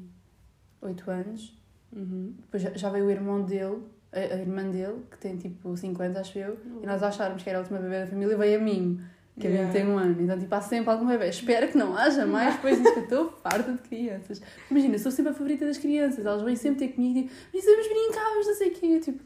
8 0.80 1.10
anos. 1.10 1.56
Uhum. 1.94 2.34
Depois 2.40 2.62
já- 2.80 2.90
veio 2.90 3.06
o 3.06 3.10
irmão 3.10 3.42
dele, 3.42 3.78
a, 4.12 4.18
a 4.18 4.38
irmã 4.38 4.68
dele, 4.70 5.02
que 5.10 5.18
tem 5.18 5.36
tipo 5.36 5.76
5 5.76 6.02
anos, 6.02 6.16
acho 6.16 6.38
eu. 6.38 6.58
E 6.82 6.86
nós 6.86 7.02
achávamos 7.02 7.42
que 7.42 7.48
era 7.48 7.58
a 7.58 7.62
última 7.62 7.78
bebê 7.78 8.00
da 8.00 8.06
família 8.06 8.32
e 8.34 8.36
veio 8.36 8.58
a 8.60 8.62
mim, 8.62 9.00
que 9.38 9.46
a 9.46 9.50
mim 9.50 9.56
Yeah. 9.56 9.72
tem 9.72 9.86
um 9.88 9.98
ano. 9.98 10.20
Então, 10.20 10.38
tipo, 10.38 10.54
há 10.54 10.60
sempre 10.60 10.90
algum 10.90 11.06
bebê. 11.06 11.28
Espero 11.28 11.68
que 11.68 11.76
não 11.76 11.96
haja 11.96 12.24
mais, 12.26 12.54
depois 12.56 12.78
disso 12.78 12.92
que 12.94 12.98
eu 13.00 13.04
estou 13.04 13.30
farta 13.42 13.72
de 13.72 13.78
crianças. 13.78 14.40
Imagina, 14.70 14.94
eu 14.94 14.98
sou 14.98 15.12
sempre 15.12 15.30
a 15.32 15.34
favorita 15.34 15.66
das 15.66 15.78
crianças. 15.78 16.24
Elas 16.24 16.42
vêm 16.42 16.56
sempre 16.56 16.86
ter 16.88 16.94
comigo 16.94 17.18
e 17.18 17.22
tipo, 17.24 17.34
mas 17.52 17.64
vamos 17.64 17.88
brincar, 17.88 18.24
vamos 18.30 18.46
não 18.46 18.54
sei 18.54 18.68
o 18.68 18.72
quê. 18.74 19.00
Tipo, 19.00 19.22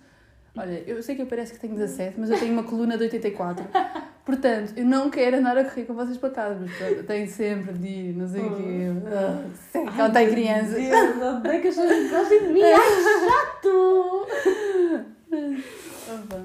olha, 0.56 0.82
eu 0.86 1.02
sei 1.02 1.14
que 1.16 1.22
eu 1.22 1.26
pareço 1.26 1.52
que 1.54 1.60
tenho 1.60 1.74
17, 1.74 2.18
mas 2.18 2.30
eu 2.30 2.38
tenho 2.38 2.52
uma 2.52 2.64
coluna 2.64 2.96
de 2.96 3.04
84. 3.04 3.64
Portanto, 4.28 4.74
eu 4.76 4.84
não 4.84 5.08
quero 5.08 5.38
andar 5.38 5.56
a 5.56 5.64
correr 5.64 5.84
com 5.86 5.94
vocês 5.94 6.18
para 6.18 6.28
casa, 6.28 6.60
mas 6.60 7.06
tenho 7.06 7.26
sempre 7.26 7.72
de 7.78 7.88
ir, 7.88 8.12
não 8.14 8.28
sei 8.28 8.42
o 8.42 8.56
quê. 8.56 8.82
Ah, 9.06 9.42
ela 9.98 10.10
tem 10.10 10.28
crianças. 10.28 10.74
Deus, 10.74 11.16
odeio 11.38 11.62
que 11.62 11.68
as 11.68 11.74
pessoas 11.76 12.10
gostem 12.10 12.40
de 12.42 12.48
mim. 12.52 12.60
Ai, 12.62 12.76
chato! 13.26 14.26
Ah. 16.10 16.42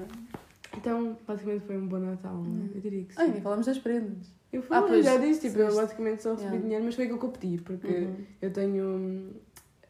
Então, 0.78 1.16
basicamente 1.26 1.66
foi 1.66 1.76
um 1.76 1.86
bom 1.86 1.98
Natal, 1.98 2.34
não 2.34 2.64
é? 2.64 2.76
Eu 2.76 2.80
diria 2.80 3.04
que 3.04 3.14
sim. 3.14 3.20
Ai, 3.20 3.28
nem 3.32 3.40
falamos 3.42 3.66
das 3.66 3.78
prendas. 3.78 4.32
Eu 4.50 4.62
falei, 4.62 4.82
Ah, 4.82 4.86
pois, 4.88 5.04
já 5.04 5.16
disse, 5.18 5.40
tipo, 5.48 5.58
eu 5.60 5.74
basicamente 5.74 6.22
só 6.22 6.30
recebi 6.30 6.46
Yeah. 6.48 6.62
dinheiro, 6.64 6.84
mas 6.86 6.94
foi 6.94 7.04
aquilo 7.04 7.18
que 7.18 7.24
eu 7.26 7.30
pedi, 7.30 7.58
porque 7.58 7.86
Uhum. 7.86 8.14
eu 8.40 8.50
tenho. 8.50 8.84
hum, 8.84 9.30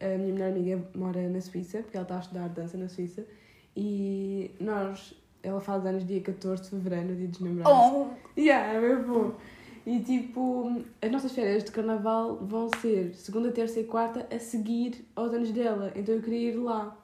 A 0.00 0.18
minha 0.18 0.32
melhor 0.34 0.48
amiga 0.50 0.82
mora 0.96 1.28
na 1.28 1.40
Suíça, 1.40 1.78
porque 1.78 1.96
ela 1.96 2.02
está 2.04 2.16
a 2.16 2.20
estudar 2.20 2.48
dança 2.48 2.76
na 2.76 2.88
Suíça, 2.88 3.24
e 3.76 4.50
nós. 4.60 5.14
Ela 5.44 5.60
faz 5.60 5.84
anos 5.84 6.06
dia 6.06 6.20
14 6.22 6.62
de 6.62 6.70
fevereiro, 6.70 7.14
dia 7.14 7.28
dos 7.28 7.40
namorados. 7.40 7.72
Oh! 7.72 8.40
Yeah, 8.40 8.72
é 8.72 8.80
bem 8.80 9.04
bom. 9.04 9.32
E 9.86 10.00
tipo, 10.00 10.82
as 11.02 11.10
nossas 11.12 11.32
férias 11.32 11.62
de 11.62 11.70
carnaval 11.70 12.36
vão 12.36 12.70
ser 12.80 13.14
segunda, 13.14 13.52
terça 13.52 13.78
e 13.80 13.84
quarta 13.84 14.26
a 14.34 14.38
seguir 14.38 15.04
aos 15.14 15.32
anos 15.34 15.52
dela. 15.52 15.92
Então 15.94 16.14
eu 16.14 16.22
queria 16.22 16.50
ir 16.52 16.56
lá. 16.56 16.96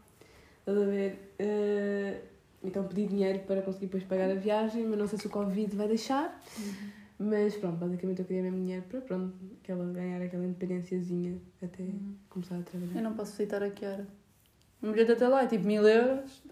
Estás 0.61 0.79
a 0.79 0.85
ver? 0.87 1.35
Eh, 1.39 2.21
então 2.65 2.85
pedi 2.85 3.07
dinheiro 3.07 3.41
para 3.41 3.61
conseguir 3.61 3.87
depois 3.87 4.03
pagar 4.05 4.31
a 4.31 4.35
viagem, 4.35 4.87
mas 4.87 4.99
não 4.99 5.07
sei 5.07 5.19
se 5.19 5.27
o 5.27 5.31
Covid 5.31 5.77
vai 5.77 5.89
deixar. 5.89 6.41
Mas 7.19 7.55
pronto, 7.57 7.77
basicamente 7.77 8.21
eu 8.21 8.25
queria 8.25 8.43
mesmo 8.45 8.59
dinheiro 8.59 8.85
para 8.89 9.01
pronto, 9.03 9.35
que 9.63 9.71
ela 9.71 9.85
ganhar 9.93 10.23
aquela 10.23 10.45
independênciazinha 10.45 11.37
até 11.63 11.85
começar 12.31 12.55
a 12.55 12.59
Eu 12.59 12.65
trabalhar. 12.65 13.03
não 13.03 13.13
posso 13.13 13.33
aceitar 13.33 13.63
a 13.63 13.69
Kiara. 13.69 14.07
O 14.83 14.91
bilhete 14.91 15.13
até 15.13 15.29
lá 15.29 15.43
é 15.43 15.47
tipo 15.47 15.67
mil 15.67 15.87
euros. 15.87 16.43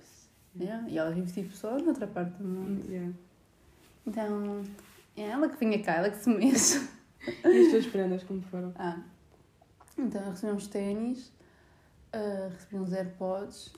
Yeah. 0.60 0.88
E 0.88 0.98
ela 0.98 1.10
vive 1.10 1.32
tipo 1.32 1.54
só 1.54 1.78
noutra 1.78 2.06
parte 2.06 2.32
do 2.38 2.44
mundo. 2.44 2.84
Yeah. 2.90 3.12
Então, 4.06 4.64
é 5.16 5.22
ela 5.22 5.48
que 5.48 5.56
vinha 5.58 5.82
cá, 5.82 5.94
ela 5.94 6.10
que 6.10 6.16
se 6.16 6.30
mexe. 6.30 6.88
E 7.44 7.66
as 7.66 7.70
tuas 7.70 7.86
prendas 7.86 8.22
como 8.22 8.40
foram? 8.42 8.72
Ah, 8.76 9.02
então 9.98 10.22
eu 10.22 10.30
recebi 10.30 10.52
uns 10.52 10.68
ténis, 10.68 11.32
ah, 12.12 12.48
recebi 12.50 12.76
uns 12.76 12.92
AirPods 12.92 13.72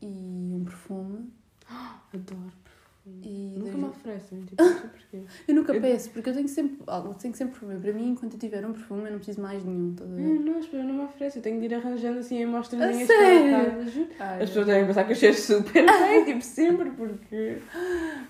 e 0.00 0.06
um 0.06 0.64
perfume. 0.64 1.30
Adoro. 1.68 2.63
E 3.06 3.54
Nunca 3.58 3.76
me 3.76 3.84
oferecem, 3.84 4.40
tipo, 4.46 4.62
não 4.62 4.70
sei 4.72 4.88
porquê. 4.88 5.22
Eu 5.46 5.54
nunca 5.54 5.74
Eu- 5.74 5.80
peço, 5.82 6.08
porque 6.10 6.30
eu 6.30 6.34
tenho 6.34 6.48
sempre, 6.48 6.78
algo, 6.86 7.12
tenho 7.14 7.34
sempre 7.34 7.58
perfume. 7.58 7.78
Para 7.78 7.92
mim, 7.92 8.08
enquanto 8.10 8.32
eu 8.32 8.38
tiver 8.38 8.64
um 8.64 8.72
perfume, 8.72 9.04
eu 9.04 9.10
não 9.10 9.18
preciso 9.18 9.42
mais 9.42 9.62
nenhum. 9.62 9.90
Estás 9.92 10.10
a 10.10 10.14
ver? 10.14 10.22
Hum, 10.22 10.44
não, 10.72 10.82
não 10.84 10.94
me 10.94 11.00
oferece. 11.04 11.38
Eu 11.38 11.42
tenho 11.42 11.60
de 11.60 11.66
ir 11.66 11.74
arranjando 11.74 12.18
assim 12.20 12.36
em 12.38 12.46
mostradinhas 12.46 13.06
casa, 13.06 13.90
juro. 13.90 14.08
Ai, 14.18 14.42
As 14.42 14.48
pessoas 14.48 14.66
devem 14.66 14.86
pensar 14.86 15.04
que 15.04 15.12
eu 15.12 15.16
cheiro 15.16 15.36
super 15.36 15.84
bem, 15.86 16.24
tipo, 16.24 16.40
sempre, 16.42 16.90
porque. 16.92 17.58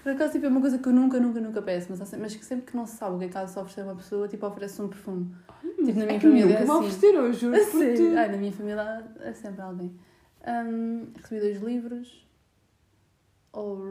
Por 0.03 0.11
acaso, 0.13 0.33
tipo, 0.33 0.47
é 0.47 0.49
uma 0.49 0.61
coisa 0.61 0.77
que 0.79 0.89
eu 0.89 0.93
nunca, 0.93 1.21
nunca, 1.21 1.41
nunca 1.41 1.63
peço, 1.63 1.87
mas, 1.91 2.01
sempre- 2.01 2.23
mas 2.23 2.35
que 2.35 2.45
sempre 2.45 2.67
que 2.67 2.77
não 2.77 2.85
se 2.85 2.97
sabe 2.97 3.15
o 3.15 3.19
que 3.21 3.25
é 3.27 3.29
que 3.29 3.39
há 3.39 3.45
de 3.45 3.51
se 3.53 3.59
oferecer 3.59 3.81
a 3.83 3.85
uma 3.85 3.95
pessoa, 3.95 4.27
tipo, 4.27 4.45
oferece 4.45 4.83
um 4.83 4.89
perfume. 4.89 5.31
Tipo, 5.85 5.99
na 6.01 6.05
minha 6.07 6.17
é 6.17 6.19
que 6.19 6.27
família 6.27 6.47
nunca 6.47 6.59
é 6.59 6.65
me 6.65 6.71
assim. 6.71 6.79
ofereceram, 6.81 7.27
eu 7.27 7.33
juro. 7.33 7.57
A 7.57 7.59
por 7.67 7.79
sério? 7.81 7.97
tudo. 7.97 8.19
Ai, 8.19 8.29
na 8.33 8.37
minha 8.39 8.53
família 8.53 9.05
é 9.21 9.33
sempre 9.33 9.63
alguém. 9.63 9.95
Hum, 10.47 11.07
recebi 11.17 11.41
dois 11.41 11.63
livros. 11.63 12.24
Ou. 13.55 13.83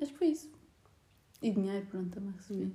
Acho 0.00 0.12
que 0.12 0.18
foi 0.18 0.28
isso. 0.28 0.50
E 1.42 1.50
dinheiro, 1.50 1.86
pronto, 1.90 2.10
também 2.10 2.32
recebi. 2.32 2.72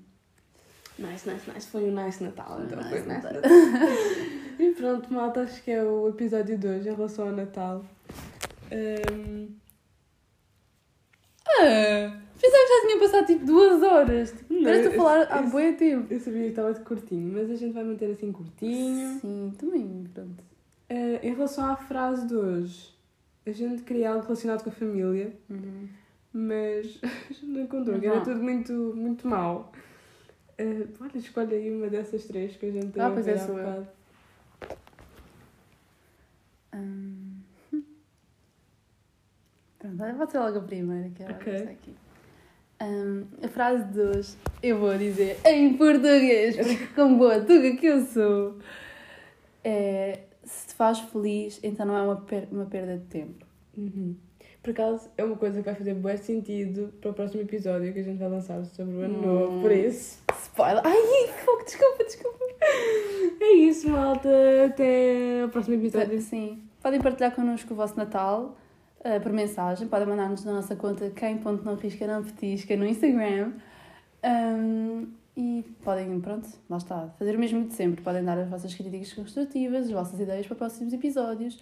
Nice, 0.99 1.27
nice, 1.29 1.49
nice. 1.51 1.67
Foi 1.67 1.83
um 1.89 1.95
nice 1.95 2.23
Natal, 2.23 2.57
Foi 2.57 2.65
então 2.65 2.77
nice 2.77 2.89
foi 2.89 2.99
nice 2.99 3.07
Natal. 3.07 3.41
E 4.59 4.71
pronto, 4.73 5.11
malta, 5.11 5.41
acho 5.41 5.63
que 5.63 5.71
é 5.71 5.83
o 5.83 6.09
episódio 6.09 6.55
de 6.57 6.67
hoje 6.67 6.89
em 6.89 6.93
relação 6.93 7.25
ao 7.29 7.31
Natal. 7.35 7.83
Hum, 8.71 9.47
Ah, 11.47 12.17
pensava 12.39 12.63
que 12.63 12.73
já 12.73 12.81
tinha 12.87 12.99
passado 12.99 13.25
tipo 13.25 13.45
duas 13.45 13.81
horas. 13.81 14.31
Tipo, 14.31 14.53
Não, 14.53 14.63
Parece 14.63 14.87
a 14.89 14.91
falar 14.91 15.21
há 15.31 15.41
bom 15.41 15.73
tempo. 15.75 16.13
eu 16.13 16.19
sabia 16.19 16.41
que 16.43 16.47
estava 16.49 16.73
de 16.73 16.79
curtinho, 16.81 17.33
mas 17.33 17.49
a 17.49 17.55
gente 17.55 17.73
vai 17.73 17.83
manter 17.83 18.11
assim 18.11 18.31
curtinho. 18.31 19.19
Sim, 19.19 19.53
também, 19.57 20.07
pronto. 20.13 20.43
Eh, 20.89 21.19
em 21.27 21.33
relação 21.33 21.65
à 21.65 21.75
frase 21.75 22.27
de 22.27 22.35
hoje, 22.35 22.93
a 23.45 23.51
gente 23.51 23.83
queria 23.83 24.11
algo 24.11 24.23
relacionado 24.23 24.63
com 24.63 24.69
a 24.69 24.73
família. 24.73 25.33
Uhum. 25.49 25.87
mas 26.33 26.99
não 27.43 27.61
encontrou, 27.61 27.97
Não. 27.97 28.03
era 28.11 28.21
tudo 28.23 28.41
muito, 28.41 28.71
muito 28.95 29.27
mau. 29.27 29.71
Eh, 30.57 30.85
olha, 30.99 31.17
escolhe 31.17 31.55
aí 31.55 31.75
uma 31.75 31.87
dessas 31.87 32.25
três 32.25 32.55
que 32.55 32.65
a 32.67 32.71
gente 32.71 32.91
tem 32.91 33.01
Ah, 33.01 33.09
pois 33.11 33.27
é, 33.27 33.37
sou 33.37 33.57
eu. 33.59 33.87
Hum. 36.73 37.39
Pronto, 39.79 40.17
vou 40.17 40.27
ter 40.27 40.39
logo 40.39 40.57
a 40.59 40.61
primeira, 40.61 41.09
que 41.09 41.23
é 41.23 41.29
Ok. 41.29 41.53
esta 41.53 41.69
aqui. 41.71 41.95
Hum, 42.81 43.25
a 43.43 43.47
frase 43.47 43.83
de 43.93 43.99
hoje 43.99 44.35
eu 44.63 44.79
vou 44.79 44.97
dizer 44.97 45.37
em 45.45 45.77
português, 45.77 46.55
porque 46.57 46.87
como 46.95 47.17
boa 47.17 47.39
tuga 47.39 47.75
que 47.75 47.85
eu 47.85 48.01
sou, 48.05 48.57
é 49.63 50.21
se 50.51 50.67
te 50.67 50.73
faz 50.73 50.99
feliz, 50.99 51.59
então 51.63 51.85
não 51.85 51.95
é 51.97 52.01
uma, 52.01 52.15
per 52.17 52.47
uma 52.51 52.65
perda 52.65 52.97
de 52.97 53.05
tempo. 53.05 53.45
Uhum. 53.77 54.15
Por 54.61 54.69
acaso, 54.71 55.09
é 55.17 55.23
uma 55.23 55.35
coisa 55.35 55.57
que 55.59 55.65
vai 55.65 55.73
fazer 55.75 55.93
bom 55.95 56.15
sentido 56.17 56.93
para 57.01 57.09
o 57.09 57.13
próximo 57.13 57.41
episódio 57.41 57.91
que 57.93 57.99
a 57.99 58.03
gente 58.03 58.19
vai 58.19 58.29
lançar 58.29 58.63
sobre 58.65 58.95
o 58.95 59.01
ano 59.01 59.17
Hum. 59.17 59.21
novo. 59.25 59.61
Por 59.61 59.71
isso, 59.71 60.19
Spoiler! 60.43 60.81
Ai, 60.85 61.27
fogo, 61.43 61.63
desculpa, 61.63 62.03
desculpa. 62.03 62.45
é 63.41 63.53
isso, 63.53 63.89
malta. 63.89 64.29
Até 64.67 65.43
o 65.45 65.49
próximo 65.49 65.75
episódio. 65.75 66.21
Sim. 66.21 66.61
Podem 66.81 67.01
partilhar 67.01 67.33
connosco 67.33 67.73
o 67.73 67.75
vosso 67.77 67.97
Natal 67.97 68.55
eh, 69.03 69.19
por 69.19 69.31
mensagem. 69.33 69.87
Podem 69.87 70.07
mandar-nos 70.07 70.43
na 70.45 70.51
nossa 70.53 70.75
conta 70.75 71.09
quem.não-risca 71.09 72.05
não 72.05 72.23
petisca 72.23 72.75
no 72.75 72.85
Instagram. 72.85 73.53
Ahm, 74.23 75.07
e 75.35 75.63
podem, 75.83 76.19
pronto, 76.19 76.47
lá 76.69 76.77
está, 76.77 77.07
fazer 77.17 77.35
o 77.35 77.39
mesmo 77.39 77.65
de 77.67 77.73
sempre. 77.73 78.01
Podem 78.01 78.23
dar 78.23 78.37
as 78.37 78.49
vossas 78.49 78.73
críticas 78.73 79.13
construtivas, 79.13 79.85
as 79.85 79.91
vossas 79.91 80.19
ideias 80.19 80.45
para 80.45 80.55
próximos 80.57 80.93
episódios. 80.93 81.59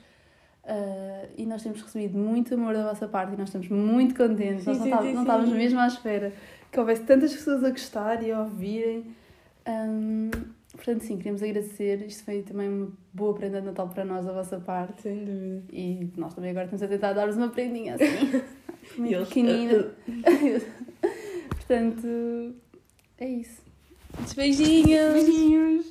Ah, 0.65 1.25
e 1.37 1.45
nós 1.45 1.63
temos 1.63 1.81
recebido 1.81 2.17
muito 2.17 2.53
amor 2.53 2.73
da 2.73 2.83
vossa 2.89 3.07
parte 3.07 3.33
e 3.33 3.37
nós 3.37 3.49
estamos 3.49 3.69
muito 3.69 4.15
contentes. 4.15 4.63
Sim, 4.63 4.69
nós 4.69 4.77
não, 4.79 4.85
sim, 4.85 4.91
tá- 4.91 5.01
sim, 5.01 5.13
não 5.13 5.21
estávamos 5.21 5.49
mesmo 5.51 5.79
à 5.79 5.87
espera 5.87 6.33
que 6.71 6.79
houvesse 6.79 7.03
tantas 7.03 7.33
pessoas 7.33 7.63
a 7.63 7.69
gostar 7.69 8.21
e 8.23 8.31
a 8.31 8.41
ouvirem. 8.41 9.15
Ahm, 9.65 10.29
portanto, 10.71 11.01
sim, 11.01 11.17
queremos 11.17 11.41
agradecer. 11.41 12.05
Isto 12.05 12.23
foi 12.23 12.41
também 12.43 12.69
uma 12.69 12.91
boa 13.13 13.33
prenda 13.33 13.59
de 13.61 13.67
Natal 13.67 13.87
para 13.89 14.05
nós, 14.05 14.25
da 14.25 14.33
vossa 14.33 14.59
parte. 14.59 15.01
Sem 15.03 15.25
dúvida. 15.25 15.63
E 15.71 16.11
nós 16.17 16.33
também 16.33 16.51
agora 16.51 16.65
estamos 16.65 16.83
a 16.83 16.87
tentar 16.87 17.13
dar-vos 17.13 17.37
uma 17.37 17.49
prendinha 17.49 17.95
assim, 17.95 18.43
muito 18.97 19.25
pequenina. 19.25 19.91
Portanto, 21.49 22.55
é 23.19 23.29
isso. 23.29 23.61
Beijinhos! 24.35 25.13
Beijinhos. 25.13 25.85